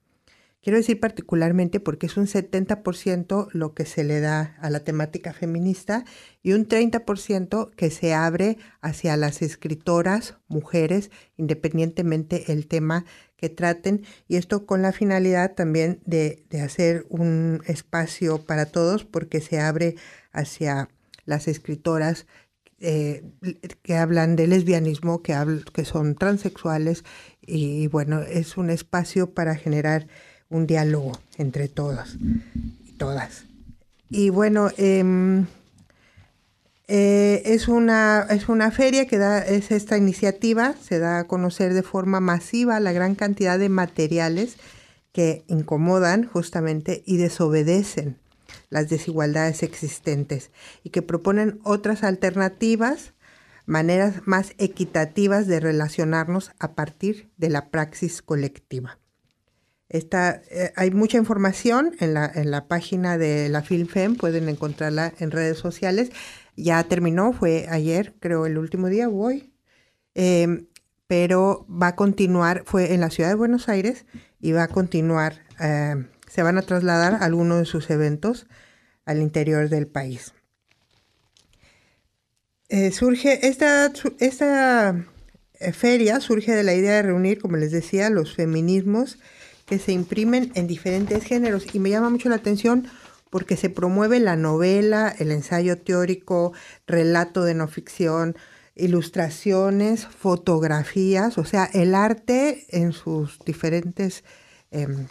[0.64, 5.34] Quiero decir particularmente porque es un 70% lo que se le da a la temática
[5.34, 6.06] feminista
[6.42, 13.04] y un 30% que se abre hacia las escritoras, mujeres, independientemente el tema
[13.36, 14.06] que traten.
[14.26, 19.60] Y esto con la finalidad también de, de hacer un espacio para todos porque se
[19.60, 19.96] abre
[20.32, 20.88] hacia
[21.26, 22.26] las escritoras
[22.80, 23.22] eh,
[23.82, 25.36] que hablan de lesbianismo, que,
[25.74, 27.04] que son transexuales
[27.42, 30.06] y bueno, es un espacio para generar
[30.50, 32.16] un diálogo entre todos
[32.84, 33.44] y todas.
[34.10, 35.46] Y bueno, em,
[36.86, 41.72] eh, es, una, es una feria que da, es esta iniciativa, se da a conocer
[41.72, 44.56] de forma masiva la gran cantidad de materiales
[45.12, 48.18] que incomodan justamente y desobedecen
[48.68, 50.50] las desigualdades existentes
[50.82, 53.14] y que proponen otras alternativas,
[53.64, 58.98] maneras más equitativas de relacionarnos a partir de la praxis colectiva.
[59.94, 65.30] Eh, hay mucha información en la, en la página de la FilmFem, pueden encontrarla en
[65.30, 66.10] redes sociales.
[66.56, 69.52] Ya terminó, fue ayer, creo, el último día, hoy.
[70.14, 70.66] Eh,
[71.06, 74.06] pero va a continuar, fue en la ciudad de Buenos Aires
[74.40, 78.46] y va a continuar, eh, se van a trasladar algunos de sus eventos
[79.04, 80.32] al interior del país.
[82.68, 83.92] Eh, surge esta,
[85.72, 89.18] feria surge de la idea de reunir, como les decía, los feminismos
[89.66, 92.88] que se imprimen en diferentes géneros y me llama mucho la atención
[93.30, 96.52] porque se promueve la novela, el ensayo teórico,
[96.86, 98.36] relato de no ficción,
[98.76, 104.22] ilustraciones, fotografías, o sea, el arte en sus diferentes,
[104.70, 105.08] em,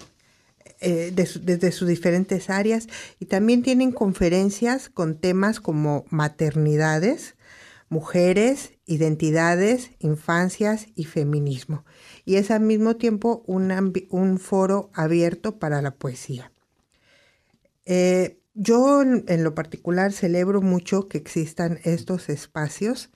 [0.79, 2.87] eh, desde sus diferentes áreas.
[3.19, 7.35] Y también tienen conferencias con temas como maternidades,
[7.89, 11.85] mujeres, identidades, infancias y feminismo.
[12.25, 16.51] Y es al mismo tiempo un, foro abierto para la poesía.
[17.85, 23.09] Eh, yo en, lo particular celebro mucho que existan estos espacios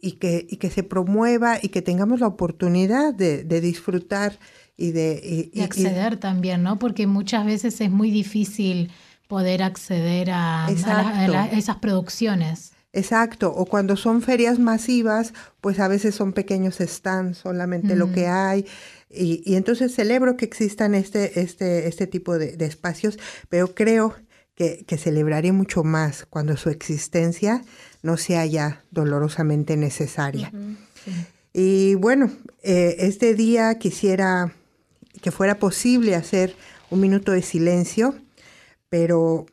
[0.00, 4.38] y que, que se promueva y que tengamos la oportunidad de, disfrutar
[4.76, 5.50] y de...
[5.52, 6.78] Y, acceder también, ¿no?
[6.78, 8.90] Porque muchas veces es muy difícil
[9.28, 10.66] poder acceder a,
[11.52, 12.73] esas producciones.
[12.94, 18.28] Exacto, o cuando son ferias masivas, pues a veces son pequeños stands, solamente lo que
[18.28, 18.66] hay.
[19.10, 24.14] Y, entonces celebro que existan este, este, este tipo de, espacios, pero creo
[24.54, 27.62] que, que celebraré mucho más cuando su existencia
[28.02, 30.52] no sea ya dolorosamente necesaria.
[31.52, 32.30] Y bueno,
[32.62, 34.52] eh, este día quisiera
[35.20, 36.54] que fuera posible hacer
[36.90, 38.14] un minuto de silencio,
[38.88, 39.46] pero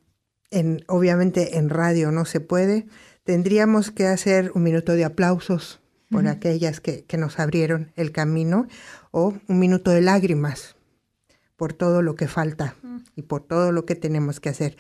[0.52, 2.86] en, obviamente en radio no se puede.
[3.32, 8.68] Tendríamos que hacer un minuto de aplausos por aquellas que, que nos abrieron el camino
[9.12, 10.76] o un minuto de lágrimas
[11.56, 12.76] por todo lo que falta
[13.16, 14.76] y por todo lo que tenemos que hacer.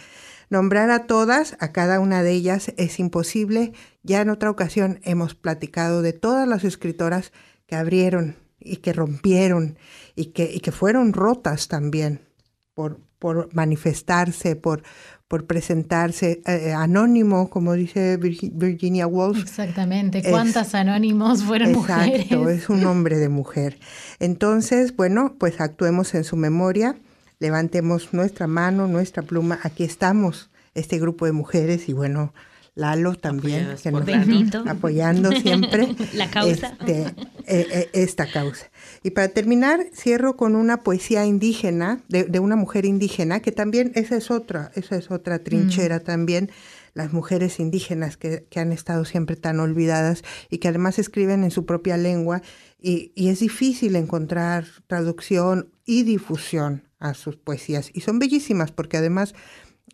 [0.50, 3.72] Nombrar a todas, a cada una de ellas, es imposible.
[4.04, 7.32] Ya en otra ocasión hemos platicado de todas las escritoras
[7.68, 9.78] que abrieron y que rompieron
[10.14, 12.28] y que, y que fueron rotas también
[12.74, 14.84] por, por manifestarse, por,
[15.32, 19.40] por presentarse eh, anónimo, como dice Virginia Woolf.
[19.40, 23.80] Exactamente, ¿cuántas anónimos fueron exacto, es un nombre de mujer.
[24.20, 26.98] Entonces, bueno, pues actuemos en su memoria
[27.40, 32.34] levantemos nuestra mano, nuestra pluma, aquí estamos, este grupo de mujeres y bueno,
[32.74, 36.78] Lalo también, que nos apoyando siempre la causa.
[36.80, 37.14] Este, eh,
[37.46, 38.72] eh, esta causa.
[39.04, 44.16] Y para terminar, cierro con una poesía indígena, de, una mujer indígena, que también esa
[44.16, 46.04] es otra, esa es otra trinchera mm.
[46.04, 46.52] también,
[46.94, 51.52] las mujeres indígenas que, que, han estado siempre tan olvidadas y que además escriben en
[51.52, 52.42] su propia lengua
[52.80, 57.92] y, y es difícil encontrar traducción y difusión a sus poesías.
[57.94, 59.34] Y son bellísimas porque además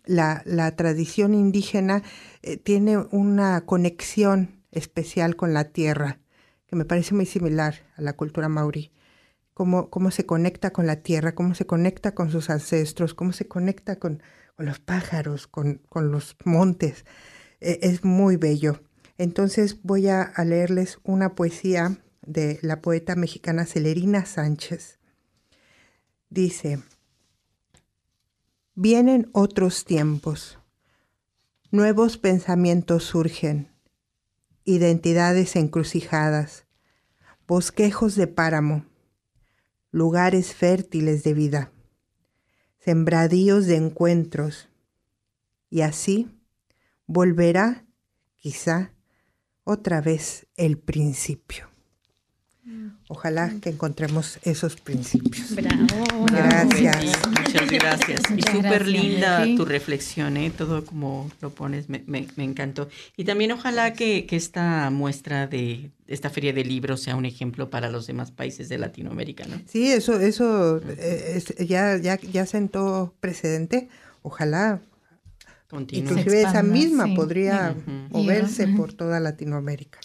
[0.08, 2.02] la, tradición indígena
[2.42, 6.18] eh, tiene una conexión especial con la tierra,
[6.66, 8.92] que me parece muy similar a la cultura maorí.
[9.54, 13.48] Cómo, cómo se conecta con la tierra, cómo se conecta con sus ancestros, cómo se
[13.48, 14.22] conecta con,
[14.56, 17.04] los pájaros, con, los montes.
[17.60, 18.82] E, es muy bello.
[19.18, 24.98] Entonces voy a leerles una poesía de la poeta mexicana Celerina Sánchez.
[26.30, 26.80] Dice,
[28.80, 30.60] Vienen otros tiempos.
[31.72, 33.72] Nuevos pensamientos surgen,
[34.62, 36.64] identidades encrucijadas,
[37.48, 38.86] bosquejos de páramo,
[39.90, 41.72] lugares fértiles de vida,
[42.78, 44.68] sembradíos de encuentros,
[45.68, 46.30] y así
[47.08, 47.84] volverá,
[48.36, 48.94] quizá,
[49.64, 51.68] otra vez el principio.
[53.08, 55.54] Ojalá que encontremos esos principios.
[55.54, 56.26] Bravo.
[56.26, 57.26] Gracias.
[57.26, 58.20] Muchas gracias.
[58.36, 60.50] y súper linda tu reflexión, ¿eh?
[60.50, 62.88] todo como lo pones, me, me, encantó.
[63.16, 67.70] Y también ojalá que, que, esta muestra de esta feria de libros sea un ejemplo
[67.70, 69.60] para los demás países de Latinoamérica, ¿no?
[69.66, 73.88] Sí, eso, eso eh, ya, ya, ya sentó precedente.
[74.22, 74.80] Ojalá
[75.68, 76.10] Continúe.
[76.10, 77.76] Inclusive esa misma podría
[78.10, 80.00] moverse por toda Latinoamérica.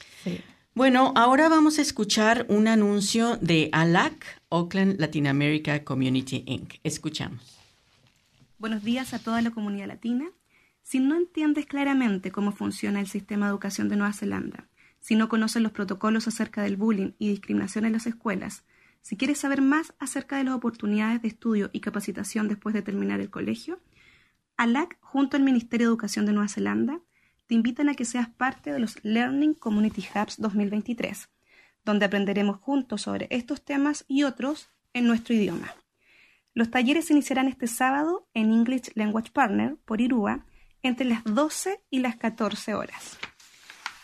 [0.75, 6.79] Bueno, ahora vamos a escuchar un anuncio de ALAC, Oakland Latin America Community Inc.
[6.83, 7.59] Escuchamos.
[8.57, 10.31] Buenos días a toda la comunidad latina.
[10.81, 14.67] Si no entiendes claramente cómo funciona el sistema de educación de Nueva Zelanda,
[14.99, 18.63] si no conoces los protocolos acerca del bullying y discriminación en las escuelas,
[19.03, 23.19] si quieres saber más acerca de las oportunidades de estudio y capacitación después de terminar
[23.19, 23.79] el colegio,
[24.57, 26.99] ALAC, junto al Ministerio de Educación de Nueva Zelanda,
[27.53, 31.29] invitan a que seas parte de los Learning Community Hubs 2023,
[31.85, 35.73] donde aprenderemos juntos sobre estos temas y otros en nuestro idioma.
[36.53, 40.45] Los talleres se iniciarán este sábado en English Language Partner por Irúa
[40.83, 43.17] entre las 12 y las 14 horas.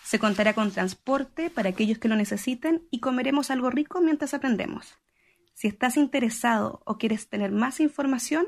[0.04, 4.98] Se contará con transporte para aquellos que lo necesiten y comeremos algo rico mientras aprendemos.
[5.54, 8.48] Si estás interesado o quieres tener más información,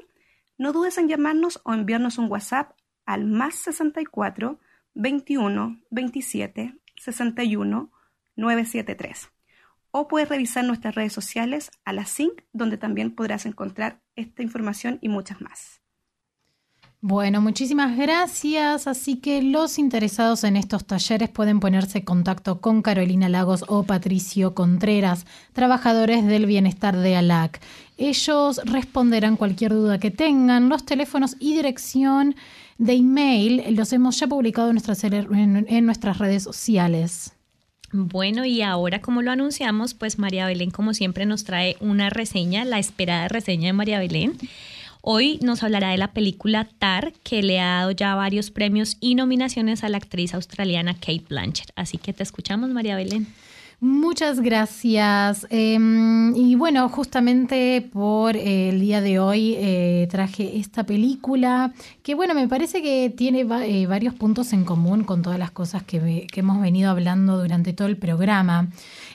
[0.58, 2.72] no dudes en llamarnos o enviarnos un WhatsApp
[3.06, 4.60] al más 64
[4.94, 7.92] 21 27 61
[8.36, 9.30] 973.
[9.92, 15.00] O puedes revisar nuestras redes sociales a la SYNC, donde también podrás encontrar esta información
[15.02, 15.82] y muchas más.
[17.04, 18.86] Bueno, muchísimas gracias.
[18.86, 23.82] Así que los interesados en estos talleres pueden ponerse en contacto con Carolina Lagos o
[23.84, 27.60] Patricio Contreras, trabajadores del bienestar de ALAC.
[27.98, 30.70] Ellos responderán cualquier duda que tengan.
[30.70, 32.36] Los teléfonos y dirección
[32.82, 37.34] de email los hemos ya publicado en nuestras, en nuestras redes sociales.
[37.92, 42.66] Bueno, y ahora como lo anunciamos, pues María Belén como siempre nos trae una reseña,
[42.66, 44.36] la esperada reseña de María Belén.
[45.02, 49.14] Hoy nos hablará de la película Tar, que le ha dado ya varios premios y
[49.14, 51.72] nominaciones a la actriz australiana Kate Blanchett.
[51.76, 53.28] Así que te escuchamos, María Belén.
[53.84, 55.48] Muchas gracias.
[55.50, 61.74] Em, y bueno, justamente por el día de hoy eh, traje esta película
[62.04, 65.82] que bueno, me parece que tiene eh, varios puntos en común con todas las cosas
[65.82, 68.68] que, hemos venido hablando durante todo el programa.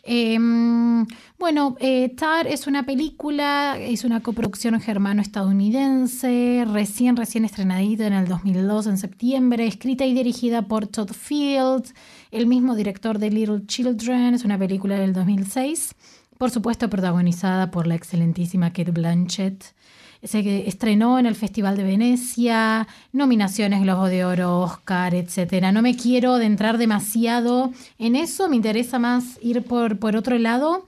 [0.02, 1.06] Em,
[1.38, 8.26] bueno, eh, Tar es una película, es una coproducción germano-estadounidense, recién, recién estrenadita en el
[8.26, 11.94] 2002, en septiembre, escrita y dirigida por Todd Fields,
[12.36, 15.94] el mismo director de Little Children, es una película del 2006,
[16.38, 19.74] por supuesto protagonizada por la excelentísima Kate Blanchett
[20.22, 25.72] se estrenó en el Festival de Venecia, nominaciones Globo de Oro, Oscar, etcétera.
[25.72, 30.86] No me quiero adentrar demasiado en eso, me interesa más ir por, por otro lado.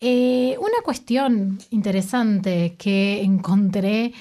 [0.00, 4.12] Eh, una cuestión interesante que encontré,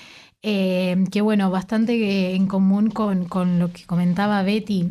[0.41, 4.89] eh, que bueno, bastante en común con, con, lo que comentaba Betty.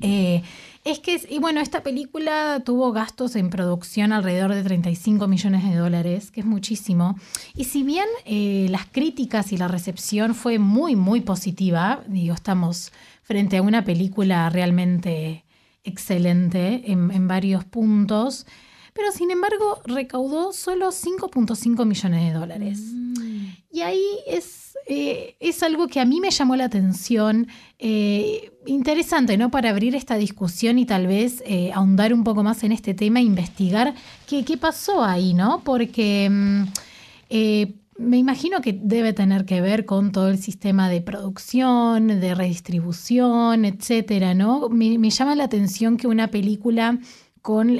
[0.00, 0.42] Eh,
[0.84, 5.76] es que, y bueno, esta película tuvo gastos en producción alrededor de 35 millones de
[5.76, 7.16] dólares, que es muchísimo.
[7.54, 12.92] Y si bien eh, las críticas y la recepción fue muy, muy positiva, digo, estamos
[13.22, 15.44] frente a una película realmente
[15.84, 18.46] excelente en, varios puntos,
[18.92, 22.78] pero sin embargo recaudó solo 5.5 millones de dólares.
[22.92, 23.46] Mm.
[23.70, 27.48] Y ahí es eh, es algo que a mí me llamó la atención.
[27.78, 29.50] Eh, interesante, ¿no?
[29.50, 33.20] Para abrir esta discusión y tal vez eh, ahondar un poco más en este tema
[33.20, 33.94] e investigar
[34.26, 35.62] qué, qué pasó ahí, ¿no?
[35.64, 36.64] Porque mm,
[37.98, 43.64] me imagino que debe tener que ver con todo el sistema de producción, de redistribución,
[43.64, 44.68] etcétera, ¿no?
[44.68, 46.98] Me, me llama la atención que una película
[47.40, 47.78] con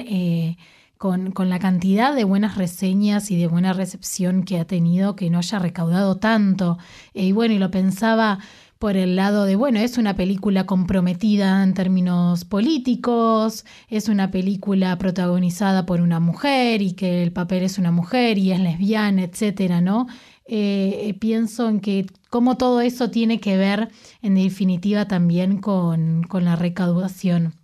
[0.97, 5.39] con, la cantidad de buenas reseñas y de buena recepción que ha tenido, que no
[5.39, 6.77] haya recaudado tanto.
[7.13, 8.39] Eh, y bueno, y lo pensaba
[8.79, 14.97] por el lado de, bueno, es una película comprometida en términos políticos, es una película
[14.97, 19.81] protagonizada por una mujer y que el papel es una mujer y es lesbiana, etcétera,
[19.81, 20.07] ¿no?
[20.45, 23.89] Eh, pienso en que cómo todo eso tiene que ver,
[24.21, 27.62] en definitiva, también con la recaudación.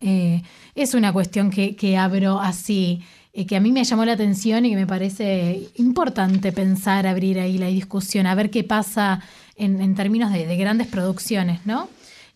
[0.00, 0.42] Eh,
[0.74, 4.70] es una cuestión que, abro así, eh, que a mí me llamó la atención y
[4.70, 9.22] que me parece importante pensar, abrir ahí la discusión, a ver qué pasa
[9.56, 11.88] en, términos de, grandes producciones, ¿no?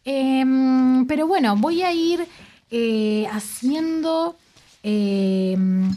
[0.04, 2.26] Em, pero bueno, voy a ir
[2.70, 4.36] eh, haciendo
[4.82, 5.92] em,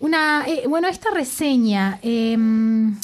[0.00, 2.00] una, bueno, esta reseña.
[2.02, 2.96] Em,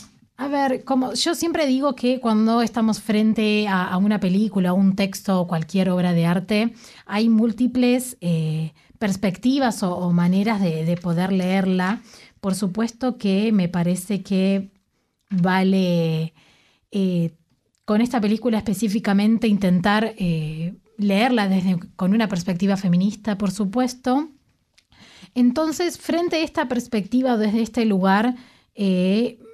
[0.42, 5.40] a ver, como yo siempre digo que cuando estamos frente a, una película, un texto
[5.40, 6.74] o cualquier obra de arte,
[7.12, 12.00] hay múltiples eh, perspectivas o, maneras de, poder leerla.
[12.40, 14.70] Por supuesto que me parece que
[15.28, 16.32] vale
[16.90, 17.32] eh,
[17.84, 24.30] con esta película específicamente intentar eh, leerla desde, con una perspectiva feminista, por supuesto.
[25.34, 28.36] Entonces, frente a esta perspectiva desde este lugar,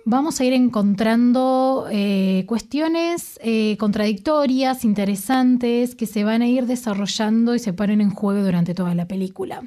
[0.08, 7.54] vamos a ir encontrando eh, cuestiones eh, contradictorias, interesantes, que se van a ir desarrollando
[7.54, 9.62] y se ponen en juego durante toda la película.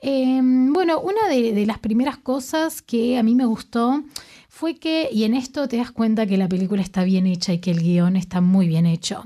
[0.00, 4.04] Em, bueno, una de, las primeras cosas que a mí me gustó
[4.48, 7.58] fue que, y en esto te das cuenta que la película está bien hecha y
[7.58, 9.24] que el guion está muy bien hecho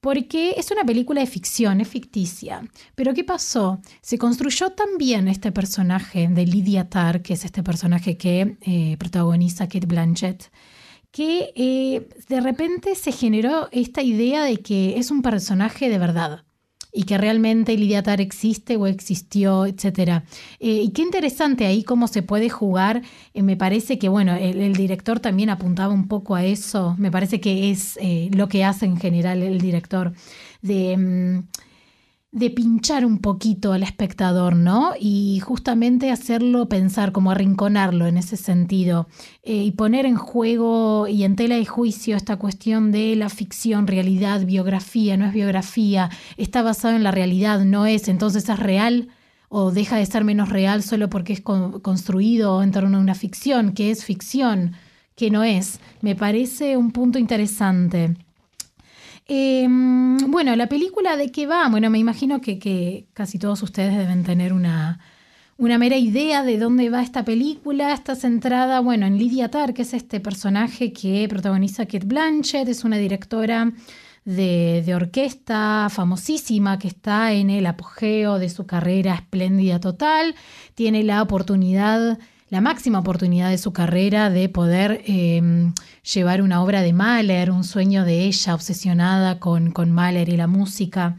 [0.00, 2.62] porque es una película de ficción, es ficticia.
[2.94, 3.80] Pero ¿qué pasó?
[4.00, 9.68] Se construyó también este personaje de Lydia Tarr, que es este personaje que eh, protagoniza
[9.68, 10.50] Kate Blanchett,
[11.10, 16.44] que eh, de repente se generó esta idea de que es un personaje de verdad
[16.92, 20.22] y que realmente Lidia Tar existe o existió, etc.
[20.58, 23.02] Eh, y qué interesante ahí cómo se puede jugar.
[23.34, 26.94] Eh, me parece que, bueno, el, director también apuntaba un poco a eso.
[26.98, 30.12] Me parece que es eh, lo que hace en general el director
[30.62, 30.96] de...
[30.96, 31.69] Mm,
[32.32, 34.92] de pinchar un poquito al espectador, ¿no?
[34.98, 39.08] Y justamente hacerlo pensar, como arrinconarlo en ese sentido,
[39.42, 43.88] eh, y poner en juego y en tela de juicio esta cuestión de la ficción,
[43.88, 49.08] realidad, biografía, no es biografía, está basado en la realidad, no es, entonces es real
[49.48, 53.72] o deja de ser menos real solo porque es construido en torno a una ficción,
[53.72, 54.76] que es ficción
[55.16, 55.80] que no es.
[56.00, 58.16] Me parece un punto interesante.
[59.32, 64.24] Em, bueno, la película de qué va, bueno, me imagino que, casi todos ustedes deben
[64.24, 64.98] tener una,
[65.56, 67.92] una, mera idea de dónde va esta película.
[67.92, 72.82] Está centrada, bueno, en Lydia Tarr, que es este personaje que protagoniza Kate Blanchett, es
[72.82, 73.72] una directora
[74.24, 80.34] de, de, orquesta famosísima que está en el apogeo de su carrera espléndida total.
[80.74, 82.18] Tiene la oportunidad
[82.50, 85.72] la máxima oportunidad de su carrera de poder em,
[86.02, 90.48] llevar una obra de Mahler, un sueño de ella obsesionada con, con Mahler y la
[90.48, 91.16] música.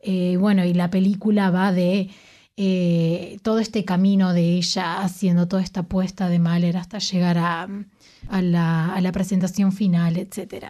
[0.00, 2.10] Eh, bueno, y la película va de
[2.56, 7.66] eh, todo este camino de ella haciendo toda esta apuesta de Mahler hasta llegar a,
[8.42, 10.66] la, a la, presentación final, etc.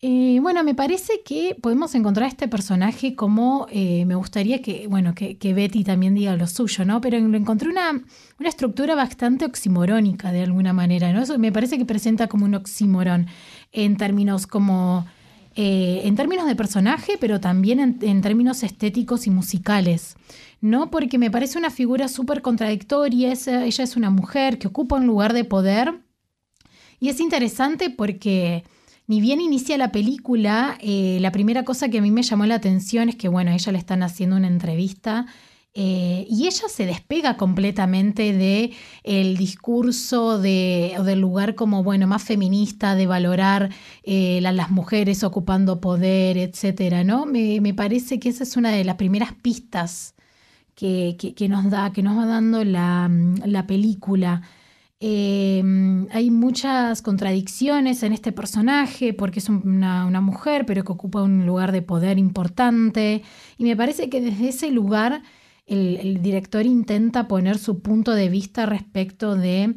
[0.00, 5.14] Eh, bueno, me parece que podemos encontrar este personaje como eh, me gustaría que, bueno,
[5.14, 7.00] que, Betty también diga lo suyo, ¿no?
[7.00, 8.02] Pero encontré una,
[8.38, 11.22] una estructura bastante oximorónica de alguna manera, ¿no?
[11.22, 13.28] Eso me parece que presenta como un oxímoron
[13.72, 15.06] en términos como.
[15.56, 20.16] Eh, en términos de personaje, pero también en, términos estéticos y musicales,
[20.60, 20.90] ¿no?
[20.90, 23.32] Porque me parece una figura súper contradictoria.
[23.32, 26.00] ella es una mujer que ocupa un lugar de poder.
[26.98, 28.64] Y es interesante porque
[29.06, 32.54] ni bien inicia la película, eh, la primera cosa que a mí me llamó la
[32.54, 35.26] atención es que, bueno, a ella le están haciendo una entrevista
[35.76, 38.72] eh, y ella se despega completamente de
[39.36, 43.70] discurso de, del lugar como, bueno, más feminista, de valorar
[44.04, 47.26] eh, las mujeres ocupando poder, etcétera, ¿no?
[47.26, 50.14] Me, parece que esa es una de las primeras pistas
[50.76, 51.16] que,
[51.48, 53.10] nos da, que nos va dando la,
[53.44, 54.42] la película.
[55.06, 61.44] Em, hay muchas contradicciones en este personaje porque es una, mujer pero que ocupa un
[61.44, 63.22] lugar de poder importante.
[63.58, 65.22] Y me parece que desde ese lugar
[65.66, 69.74] el, director intenta poner su punto de vista respecto de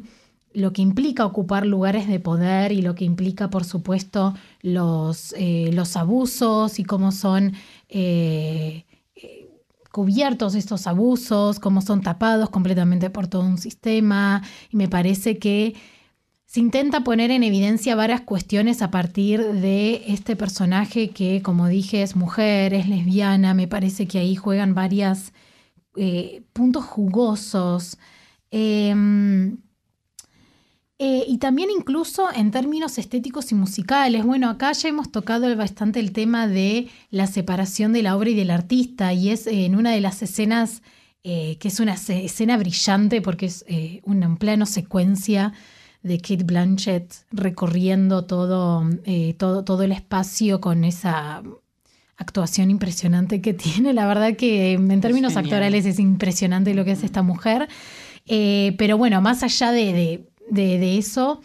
[0.54, 5.68] lo que implica ocupar lugares de poder y lo que implica, por supuesto, los, eh,
[5.74, 7.52] los abusos y cómo son
[7.90, 8.86] eh,
[10.06, 14.42] estos abusos, cómo son tapados completamente por todo un sistema.
[14.70, 15.74] Y me parece que
[16.46, 22.02] se intenta poner en evidencia varias cuestiones a partir de este personaje que, como dije,
[22.02, 23.54] es mujer, es lesbiana.
[23.54, 25.32] Me parece que ahí juegan varios
[25.96, 27.98] eh, puntos jugosos.
[28.50, 29.58] Em,
[31.00, 34.24] eh, y también incluso en términos estéticos y musicales.
[34.24, 38.34] Bueno, acá ya hemos tocado bastante el tema de la separación de la obra y
[38.34, 40.82] del artista y es en una de las escenas
[41.22, 45.52] eh, que es una escena brillante porque es eh, un plano secuencia
[46.02, 48.84] de Kate Blanchett recorriendo todo,
[49.36, 51.42] todo, todo el espacio con esa
[52.16, 53.92] actuación impresionante que tiene.
[53.92, 57.68] La verdad que en términos actorales es impresionante lo que es esta mujer.
[58.26, 61.40] pero bueno, más allá de de, eso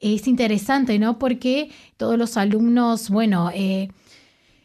[0.00, 1.18] es interesante, ¿no?
[1.18, 3.88] Porque todos los alumnos, bueno, eh,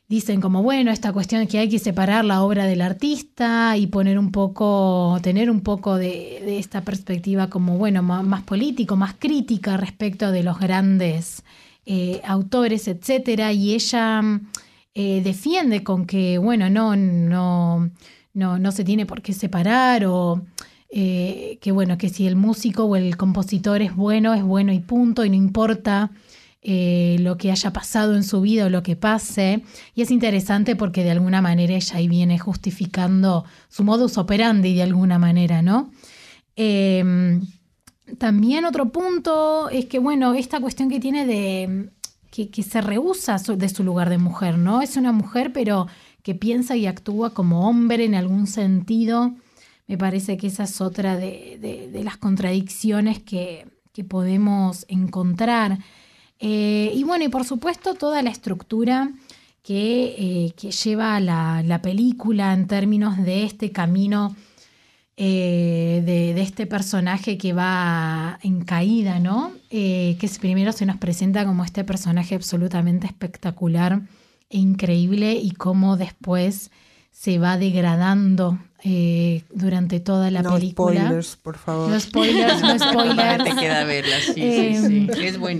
[0.09, 4.17] dicen como, bueno, esta cuestión que hay que separar la obra del artista y poner
[4.17, 10.31] un poco, tener un poco de, esta perspectiva como, bueno, más, político, más crítica respecto
[10.31, 11.43] de los grandes
[11.85, 14.21] eh, autores, etcétera, y ella
[14.95, 17.89] eh, defiende con que, bueno, no, no,
[18.33, 20.41] no, no se tiene por qué separar o
[20.91, 24.79] eh, que bueno, que si el músico o el compositor es bueno, es bueno y
[24.79, 26.11] punto, y no importa
[26.61, 29.63] eh, lo que haya pasado en su vida o lo que pase.
[29.93, 34.83] Y es interesante porque de alguna manera ella ahí viene justificando su modus operandi de
[34.83, 35.91] alguna manera, ¿no?
[36.55, 37.41] Em,
[38.17, 41.91] también otro punto es que, bueno, esta cuestión que tiene de
[42.31, 44.81] que, que se rehúsa de su lugar de mujer, ¿no?
[44.81, 45.87] Es una mujer, pero
[46.23, 49.35] que piensa y actúa como hombre en algún sentido
[49.89, 53.67] me parece que esa es otra de, las contradicciones que,
[54.07, 55.77] podemos encontrar.
[56.39, 59.11] Eh, y bueno, y por supuesto toda la estructura
[59.61, 60.15] que,
[60.57, 64.37] eh, lleva la, película en términos de este camino
[65.17, 69.51] eh, de, este personaje que va en caída, ¿no?
[69.69, 74.03] que primero se nos presenta como este personaje absolutamente espectacular
[74.49, 76.71] e increíble y cómo después
[77.11, 80.93] se va degradando eh, durante toda la película.
[80.93, 81.89] No spoilers, por favor.
[81.89, 83.43] No spoilers, no spoilers.
[83.43, 85.07] Te queda verla, sí, sí, sí.
[85.09, 85.09] Em,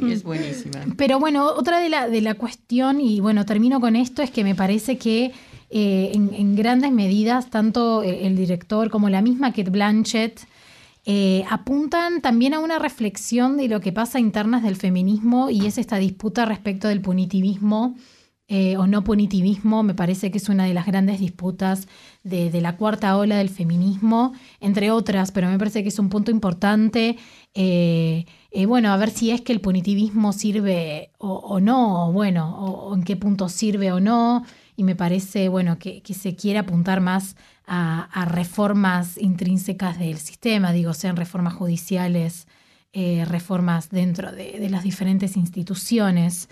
[0.10, 0.86] es, buenísima.
[0.96, 4.44] Pero bueno, otra de la, de la cuestión, y bueno, termino con esto, es que
[4.44, 5.34] me parece que
[5.70, 10.40] eh, en, grandes medidas, tanto el, director como la misma Kate Blanchett,
[11.06, 15.78] eh, apuntan también a una reflexión de lo que pasa internas del feminismo y es
[15.78, 17.96] esta disputa respecto del punitivismo
[18.52, 21.88] eh, o no punitivismo, me parece que es una de las grandes disputas
[22.24, 26.32] de, la cuarta ola del feminismo, entre otras, pero me parece que es un punto
[26.32, 27.18] importante.
[27.54, 32.58] Eh, eh, bueno, a ver si es que el punitivismo sirve o, no, o bueno,
[32.58, 34.44] o, en qué punto sirve o no,
[34.76, 37.36] y me parece, bueno, que, se quiere apuntar más
[37.68, 42.48] a, reformas intrínsecas del sistema, digo, sean reformas judiciales,
[43.28, 46.50] reformas dentro de, las diferentes instituciones.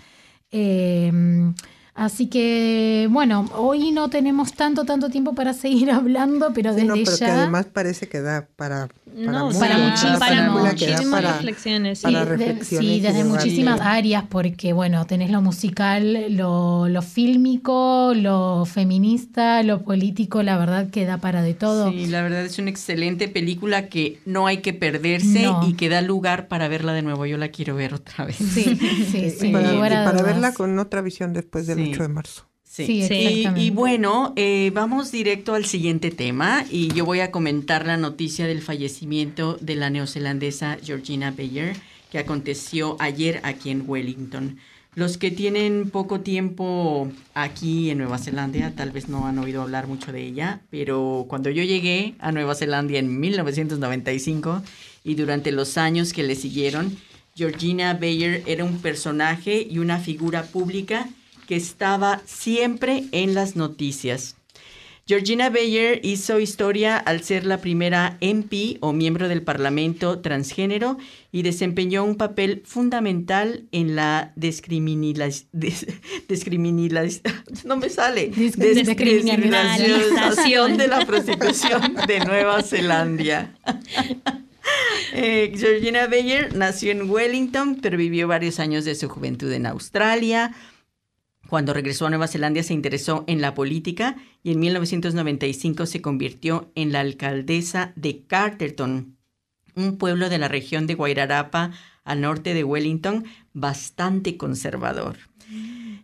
[1.98, 6.94] Así que, bueno, hoy no tenemos tanto, tanto tiempo para seguir hablando, pero desde no,
[6.94, 11.98] pero que además parece que da para, para, no, para, muchísimas reflexiones.
[11.98, 19.64] Sí, sí desde muchísimas áreas, porque, bueno, tenés lo musical, lo, lo fílmico, lo feminista,
[19.64, 21.90] lo político, la verdad que da para de todo.
[21.90, 26.00] Sí, la verdad es una excelente película que no hay que perderse y que da
[26.00, 27.26] lugar para verla de nuevo.
[27.26, 28.36] Yo la quiero ver otra vez.
[28.36, 28.78] Sí,
[29.10, 29.50] sí, sí.
[29.50, 32.48] Para, para verla con otra visión después del de marzo.
[32.64, 33.08] Sí,
[33.56, 38.46] Y, bueno, eh, vamos directo al siguiente tema y yo voy a comentar la noticia
[38.46, 41.74] del fallecimiento de la neozelandesa Georgina Bayer
[42.12, 44.58] que aconteció ayer aquí en Wellington.
[44.94, 49.86] Los que tienen poco tiempo aquí en Nueva Zelanda tal vez no han oído hablar
[49.86, 54.62] mucho de ella, pero cuando yo llegué a Nueva Zelanda en 1995
[55.04, 56.96] y durante los años que le siguieron,
[57.36, 61.08] Georgina Bayer era un personaje y una figura pública
[61.48, 64.36] que estaba siempre en las noticias.
[65.06, 70.98] Georgina Bayer hizo historia al ser la primera MP o miembro del Parlamento transgénero
[71.32, 75.48] y desempeñó un papel fundamental en la descriminalización
[77.64, 78.30] no me sale,
[80.76, 83.54] de la prostitución de Nueva Zelanda.
[85.14, 90.52] Eh, Georgina Bayer nació en Wellington, pero vivió varios años de su juventud en Australia.
[91.48, 96.70] Cuando regresó a Nueva Zelanda se interesó en la política y en 1995 se convirtió
[96.74, 99.16] en la alcaldesa de Carterton,
[99.74, 101.70] un pueblo de la región de Guairarapa
[102.04, 103.24] al norte de Wellington,
[103.54, 105.16] bastante conservador.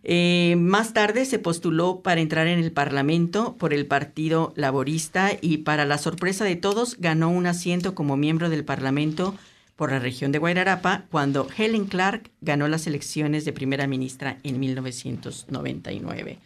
[0.03, 5.57] Eh, más tarde se postuló para entrar en el Parlamento por el Partido Laborista y
[5.57, 9.35] para la sorpresa de todos ganó un asiento como miembro del Parlamento
[9.75, 14.59] por la región de Guairarapa cuando Helen Clark ganó las elecciones de primera ministra en
[14.59, 16.39] 1999.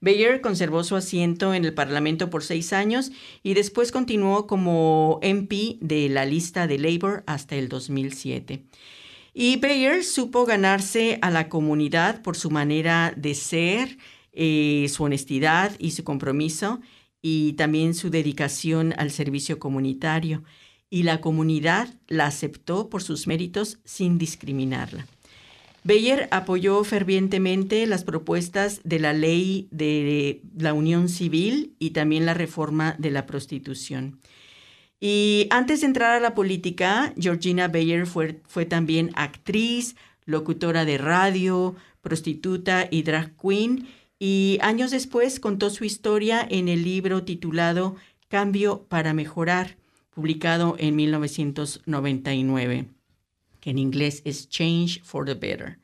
[0.00, 3.10] Bayer conservó su asiento en el Parlamento por seis años
[3.42, 8.64] y después continuó como MP de la lista de Labour hasta el 2007.
[9.32, 13.96] Y Bayer supo ganarse a la comunidad por su manera de ser,
[14.32, 16.80] eh, su honestidad y su compromiso,
[17.22, 20.44] y también su dedicación al servicio comunitario
[20.94, 25.08] y la comunidad la aceptó por sus méritos sin discriminarla.
[25.82, 32.34] Beyer apoyó fervientemente las propuestas de la ley de la unión civil y también la
[32.34, 34.20] reforma de la prostitución.
[35.00, 40.98] Y antes de entrar a la política, Georgina Beyer fue, fue también actriz, locutora de
[40.98, 43.88] radio, prostituta y drag queen,
[44.20, 47.96] y años después contó su historia en el libro titulado
[48.28, 49.76] Cambio para Mejorar,
[50.14, 52.86] publicado en 1999,
[53.60, 55.78] que en inglés es Change for the Better.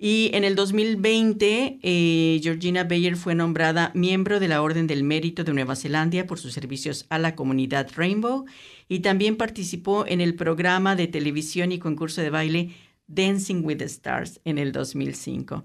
[0.00, 5.42] Y en el 2020, eh, Georgina Bayer fue nombrada miembro de la Orden del Mérito
[5.42, 8.44] de Nueva Zelanda por sus servicios a la comunidad Rainbow
[8.88, 12.70] y también participó en el programa de televisión y concurso de baile
[13.08, 15.64] Dancing with the Stars en el 2005.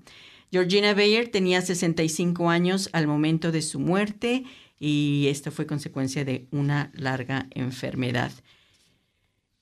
[0.51, 4.45] Georgina Bayer tenía 65 años al momento de su muerte
[4.85, 8.33] y esto fue consecuencia de una larga enfermedad.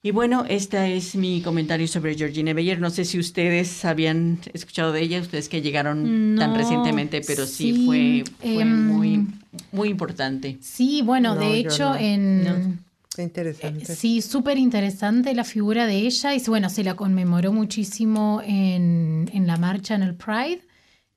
[0.02, 2.82] Y bueno, este es mi comentario sobre Georgina Beyer.
[2.82, 7.86] No sé si ustedes habían escuchado de ella, ustedes que llegaron tan recientemente, pero sí,
[7.86, 9.28] fue, em, muy,
[9.72, 10.58] muy importante.
[10.60, 12.80] Sí, bueno, de hecho, en...
[13.16, 13.92] Interesante.
[13.92, 19.30] Eh, sí, súper interesante la figura de ella y bueno, se la conmemoró muchísimo en,
[19.34, 20.62] en la marcha en el Pride.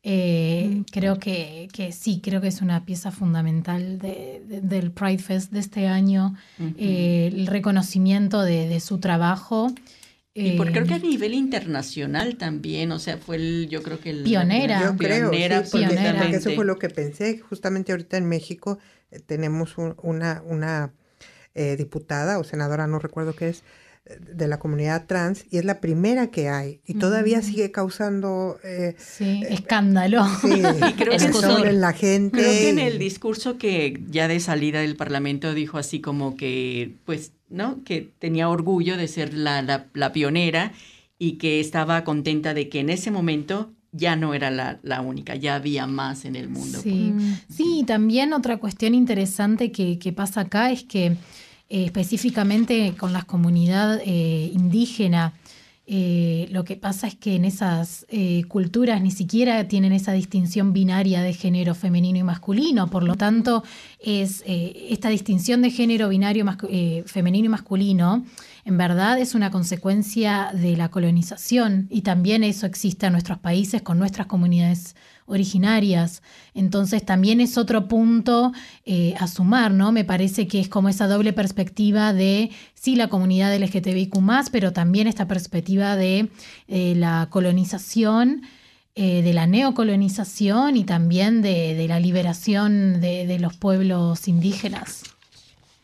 [0.06, 5.86] Eh, creo que, sí, creo que es una pieza fundamental del Pride Fest de este
[5.88, 6.34] año,
[6.76, 9.72] eh, el reconocimiento de, su trabajo.
[10.34, 13.98] Y por, creo que a eh, nivel internacional también, o sea, fue el, yo creo
[13.98, 14.24] que el...
[14.24, 14.82] Pionera.
[14.82, 18.78] Yo creo, pionera, porque, eso fue lo que pensé, justamente ahorita en México
[19.24, 20.92] tenemos una, una
[21.54, 23.62] diputada o senadora, no recuerdo qué es,
[24.04, 28.96] de la comunidad trans y es la primera que hay y todavía sigue causando eh,
[29.48, 30.26] escándalo.
[30.42, 30.60] sí,
[30.98, 34.96] creo que en la gente creo que en el discurso que ya de salida del
[34.96, 39.62] parlamento dijo así como que pues no que tenía orgullo de ser la,
[39.94, 40.72] la, pionera
[41.18, 45.34] y que estaba contenta de que en ese momento ya no era la, la única,
[45.36, 46.80] ya había más en el mundo.
[46.82, 47.14] Sí,
[47.48, 51.16] sí también otra cuestión interesante que, que pasa acá es que
[51.68, 55.32] eh, específicamente con la comunidad eh, indígena,
[55.86, 60.72] eh, lo que pasa es que en esas eh, culturas ni siquiera tienen esa distinción
[60.72, 63.64] binaria de género femenino y masculino, por lo tanto,
[63.98, 66.44] es esta distinción de género binario
[67.06, 68.24] femenino y masculino
[68.64, 73.82] en verdad es una consecuencia de la colonización y también eso existe en nuestros países
[73.82, 74.96] con nuestras comunidades
[75.26, 76.22] originarias.
[76.54, 78.52] Entonces también es otro punto
[78.84, 79.92] eh, a sumar, ¿no?
[79.92, 84.14] Me parece que es como esa doble perspectiva de, sí, la comunidad LGTBIQ,
[84.50, 86.30] pero también esta perspectiva de
[86.68, 88.42] eh, la colonización.
[88.96, 95.02] Eh, de la neocolonización y también de, la liberación de, los pueblos indígenas.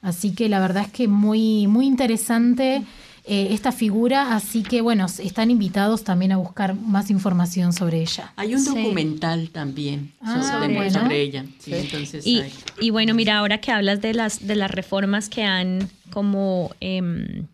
[0.03, 2.83] Así que la verdad es que muy, muy interesante
[3.25, 8.33] eh, esta figura, así que bueno, están invitados también a buscar más información sobre ella.
[8.37, 10.91] Hay un documental también Ah, sobre, bueno.
[10.91, 11.45] sobre ella.
[11.59, 15.91] Sí, entonces Y, bueno, mira, ahora que hablas de las, de las reformas que han
[16.11, 17.47] como em,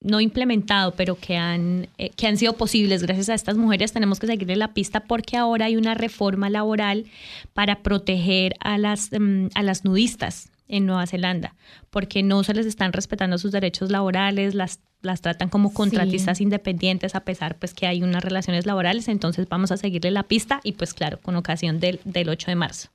[0.00, 4.18] no implementado, pero que han, eh, que han sido posibles gracias a estas mujeres, tenemos
[4.18, 7.04] que seguirle la pista porque ahora hay una reforma laboral
[7.52, 11.54] para proteger a las, em, a las nudistas en Nueva Zelanda,
[11.90, 17.14] porque no se les están respetando sus derechos laborales, las, las tratan como contratistas independientes
[17.14, 20.72] a pesar pues que hay unas relaciones laborales, entonces vamos a seguirle la pista y
[20.72, 22.88] pues claro, con ocasión del, del 8 de marzo.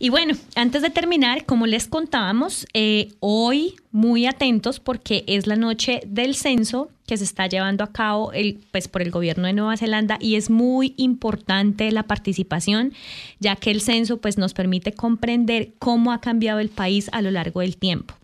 [0.00, 5.56] Y bueno, antes de terminar, como les contábamos, eh, hoy muy atentos porque es la
[5.56, 9.54] noche del censo que se está llevando a cabo el, pues, por el gobierno de
[9.54, 12.92] Nueva Zelanda y es muy importante la participación,
[13.40, 17.30] ya que el censo pues, nos permite comprender cómo ha cambiado el país a lo
[17.30, 18.17] largo del tiempo.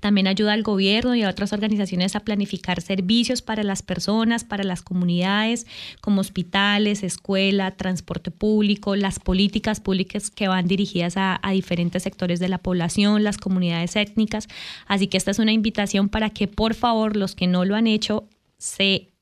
[0.00, 4.64] También ayuda al gobierno y a otras organizaciones a planificar servicios para las personas, para
[4.64, 5.66] las comunidades,
[6.00, 12.40] como hospitales, escuela, transporte público, las políticas públicas que van dirigidas a, a diferentes sectores
[12.40, 14.48] de la población, las comunidades étnicas.
[14.86, 17.86] Así que esta es una invitación para que por favor los que no lo han
[17.86, 18.28] hecho
[18.58, 19.12] se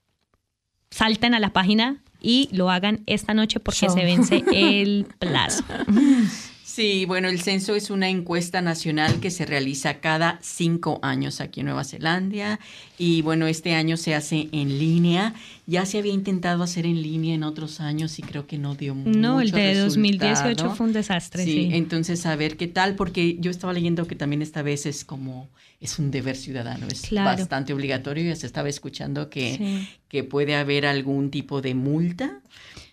[0.90, 3.94] salten a la página y lo hagan esta noche porque Show.
[3.94, 5.64] se vence el plazo.
[6.74, 11.60] Sí, bueno, el censo es una encuesta nacional que se realiza cada cinco años aquí
[11.60, 12.58] en Nueva Zelanda
[12.98, 15.34] y bueno, este año se hace en línea.
[15.68, 18.96] Ya se había intentado hacer en línea en otros años y creo que no dio
[18.96, 20.74] mucho No, el de 2018 resultado.
[20.74, 21.44] fue un desastre.
[21.44, 24.84] Sí, Sí, entonces a ver qué tal, porque yo estaba leyendo que también esta vez
[24.86, 25.48] es como,
[25.80, 27.38] es un deber ciudadano, es Claro.
[27.38, 29.88] bastante obligatorio, ya se estaba escuchando que, Sí.
[30.08, 32.40] que puede haber algún tipo de multa,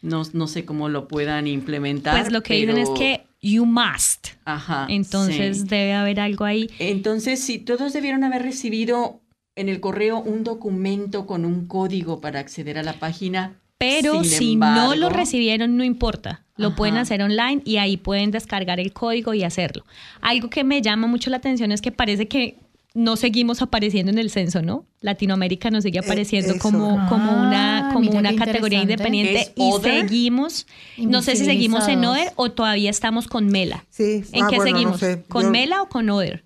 [0.03, 2.19] no, no sé cómo lo puedan implementar.
[2.21, 4.29] Pues lo que dicen es que you must.
[4.45, 5.67] Ajá, Entonces sí.
[5.67, 6.69] debe haber algo ahí.
[6.79, 9.21] Entonces, sí, todos debieron haber recibido
[9.55, 13.55] en el correo un documento con un código para acceder a la página.
[13.77, 16.45] Pero Sin si no lo recibieron, no importa.
[16.55, 16.75] Lo Ajá.
[16.75, 19.83] pueden hacer online y ahí pueden descargar el código y hacerlo.
[20.21, 22.57] Algo que me llama mucho la atención es que parece que
[22.93, 24.85] no seguimos apareciendo en el censo, ¿no?
[24.99, 26.59] Latinoamérica nos sigue apareciendo eso.
[26.59, 30.67] como, como una, Ah, como mira una categoría independiente ¿Es y seguimos,
[30.97, 32.05] no sé si seguimos en.
[32.05, 33.85] Other o todavía estamos con Mela.
[33.89, 34.23] Sí.
[34.33, 34.99] ¿En Ah, qué bueno, no seguimos?
[34.99, 35.23] sé.
[35.27, 36.43] ¿Con Yo- Mela o con Other?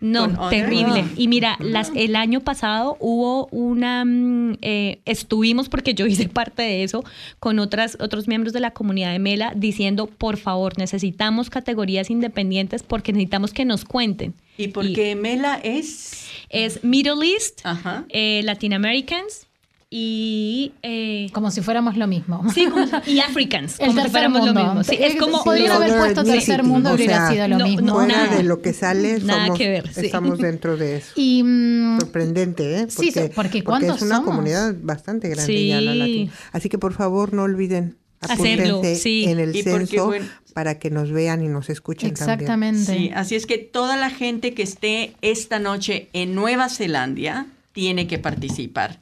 [0.00, 1.00] No, terrible.
[1.04, 1.10] Ah.
[1.16, 6.62] Y mira, las, el año pasado hubo una, mm, eh, estuvimos, porque yo hice parte
[6.62, 7.04] de eso,
[7.40, 12.82] con otras, otros miembros de la comunidad de Mela, diciendo, por favor, necesitamos categorías independientes
[12.82, 14.34] porque necesitamos que nos cuenten.
[14.56, 16.26] Y porque Mela es...
[16.50, 18.04] Es Middle East, Ajá.
[18.08, 19.47] eh, Latin Americans
[19.90, 20.72] y...
[20.82, 22.44] eh, Como si fuéramos lo mismo.
[22.52, 24.64] sí, como- y Africans, El como si tercer fuéramos lo mundo.
[24.64, 24.84] mismo.
[24.84, 25.42] Sí, es como...
[25.44, 27.86] Podrían haber puesto tercer mundo, o hubiera sea, sido lo no, mismo.
[27.86, 28.36] no, Fuera nada.
[28.36, 30.06] de lo que sale, Nada somos, que ver, sí.
[30.06, 31.12] estamos dentro de eso.
[31.16, 32.86] Y mm, Sorprendente, ¿eh?
[32.90, 34.30] Sí, so- porque es ¿cuántos una somos?
[34.30, 35.68] comunidad bastante grande Sí.
[35.68, 36.32] ya la latina.
[36.52, 39.24] Así que por favor no olviden Hacerlo, sí.
[39.28, 42.40] en el Y porque, censo bueno, para que nos vean y nos escuchen también.
[42.40, 42.92] exactamente.
[42.94, 48.08] Sí, así es que toda la gente que esté esta noche en Nueva Zelanda tiene
[48.08, 48.98] que participar,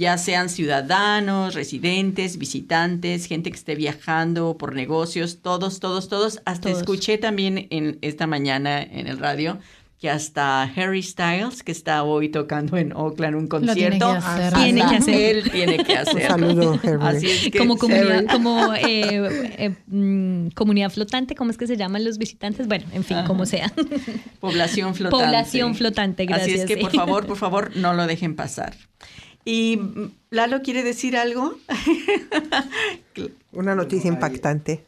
[0.00, 6.40] ya sean ciudadanos, residentes, visitantes, gente que esté viajando por negocios, todos, todos, todos.
[6.46, 6.78] Hasta Todos.
[6.78, 9.58] escuché también en esta mañana en el radio
[10.00, 14.44] que hasta Harry Styles, que está hoy tocando en Oakland un concierto, que hacer.
[14.46, 15.36] hasta Tiene que hacer.
[15.36, 16.26] él tiene que hacer.
[16.28, 17.16] saludo, Harry.
[17.18, 21.66] Así es que como comunidad, Harry- como eh, eh, mm, comunidad flotante, ¿cómo es que
[21.66, 22.66] se llaman los visitantes?
[22.66, 23.70] Bueno, en fin, como sea.
[24.40, 25.24] Población flotante.
[25.26, 28.72] Población flotante, Así es gracias, que, por favor, por favor, no lo dejen pasar.
[29.44, 29.80] Y
[30.30, 31.56] Lalo quiere decir algo.
[33.52, 34.84] Una noticia impactante.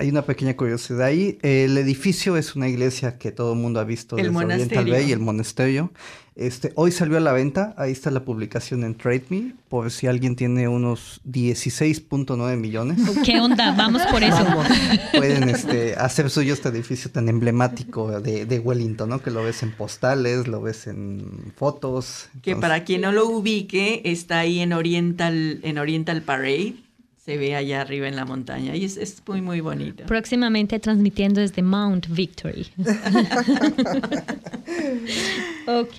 [0.00, 1.38] Hay una pequeña curiosidad ahí.
[1.42, 4.88] El edificio es una iglesia que todo el mundo ha visto El desde Oriental.
[4.88, 5.90] Bay, el monasterio.
[6.38, 10.36] Este, hoy salió a la venta, ahí está la publicación en TradeMe, por si alguien
[10.36, 13.00] tiene unos 16.9 millones.
[13.24, 13.74] ¿Qué onda?
[13.76, 14.46] Vamos por eso.
[15.12, 19.20] Pueden este, hacer suyo este edificio tan emblemático de, de, Wellington, ¿no?
[19.20, 22.28] Que lo ves en postales, lo ves en fotos.
[22.40, 26.76] Que para quien no lo ubique, está ahí en Oriental, en Oriental Parade
[27.28, 30.06] se ve allá arriba en la montaña y es, es muy, muy bonito.
[30.06, 32.66] Próximamente transmitiendo desde Mount Victory.
[35.66, 35.94] ok.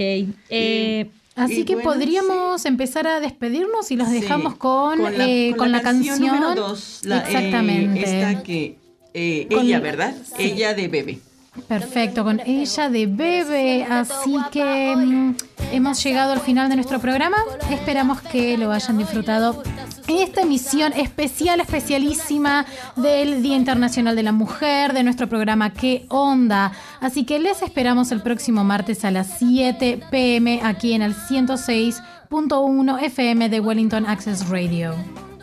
[0.50, 5.72] Eh, Así que podríamos empezar a despedirnos y los dejamos con, con, la, eh, con
[5.72, 8.00] la, canción, número dos, la, eh, Exactamente.
[8.00, 8.78] esta que
[9.14, 10.16] ella, ¿verdad?
[10.40, 11.20] Ella de bebé.
[11.68, 13.84] Perfecto, con ella de bebé.
[13.84, 15.36] Así que mm,
[15.74, 17.38] hemos llegado al final de nuestro programa.
[17.70, 19.62] Esperamos que lo hayan disfrutado
[20.10, 26.06] en esta emisión especial, especialísima del Día Internacional de la Mujer, de nuestro programa ¿Qué
[26.10, 26.72] onda?
[27.00, 33.04] Así que les esperamos el próximo martes a las 7 pm aquí en el 106.1
[33.04, 34.96] FM de Wellington Access Radio.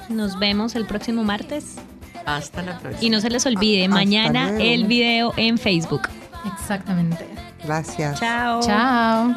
[0.08, 1.76] Nos vemos el próximo martes.
[2.24, 3.04] Hasta la próxima.
[3.04, 6.08] Y no se les olvide, mañana el video en Facebook.
[6.44, 7.24] Exactamente.
[7.64, 8.18] Gracias.
[8.18, 8.60] Chao.
[8.62, 9.36] Chao.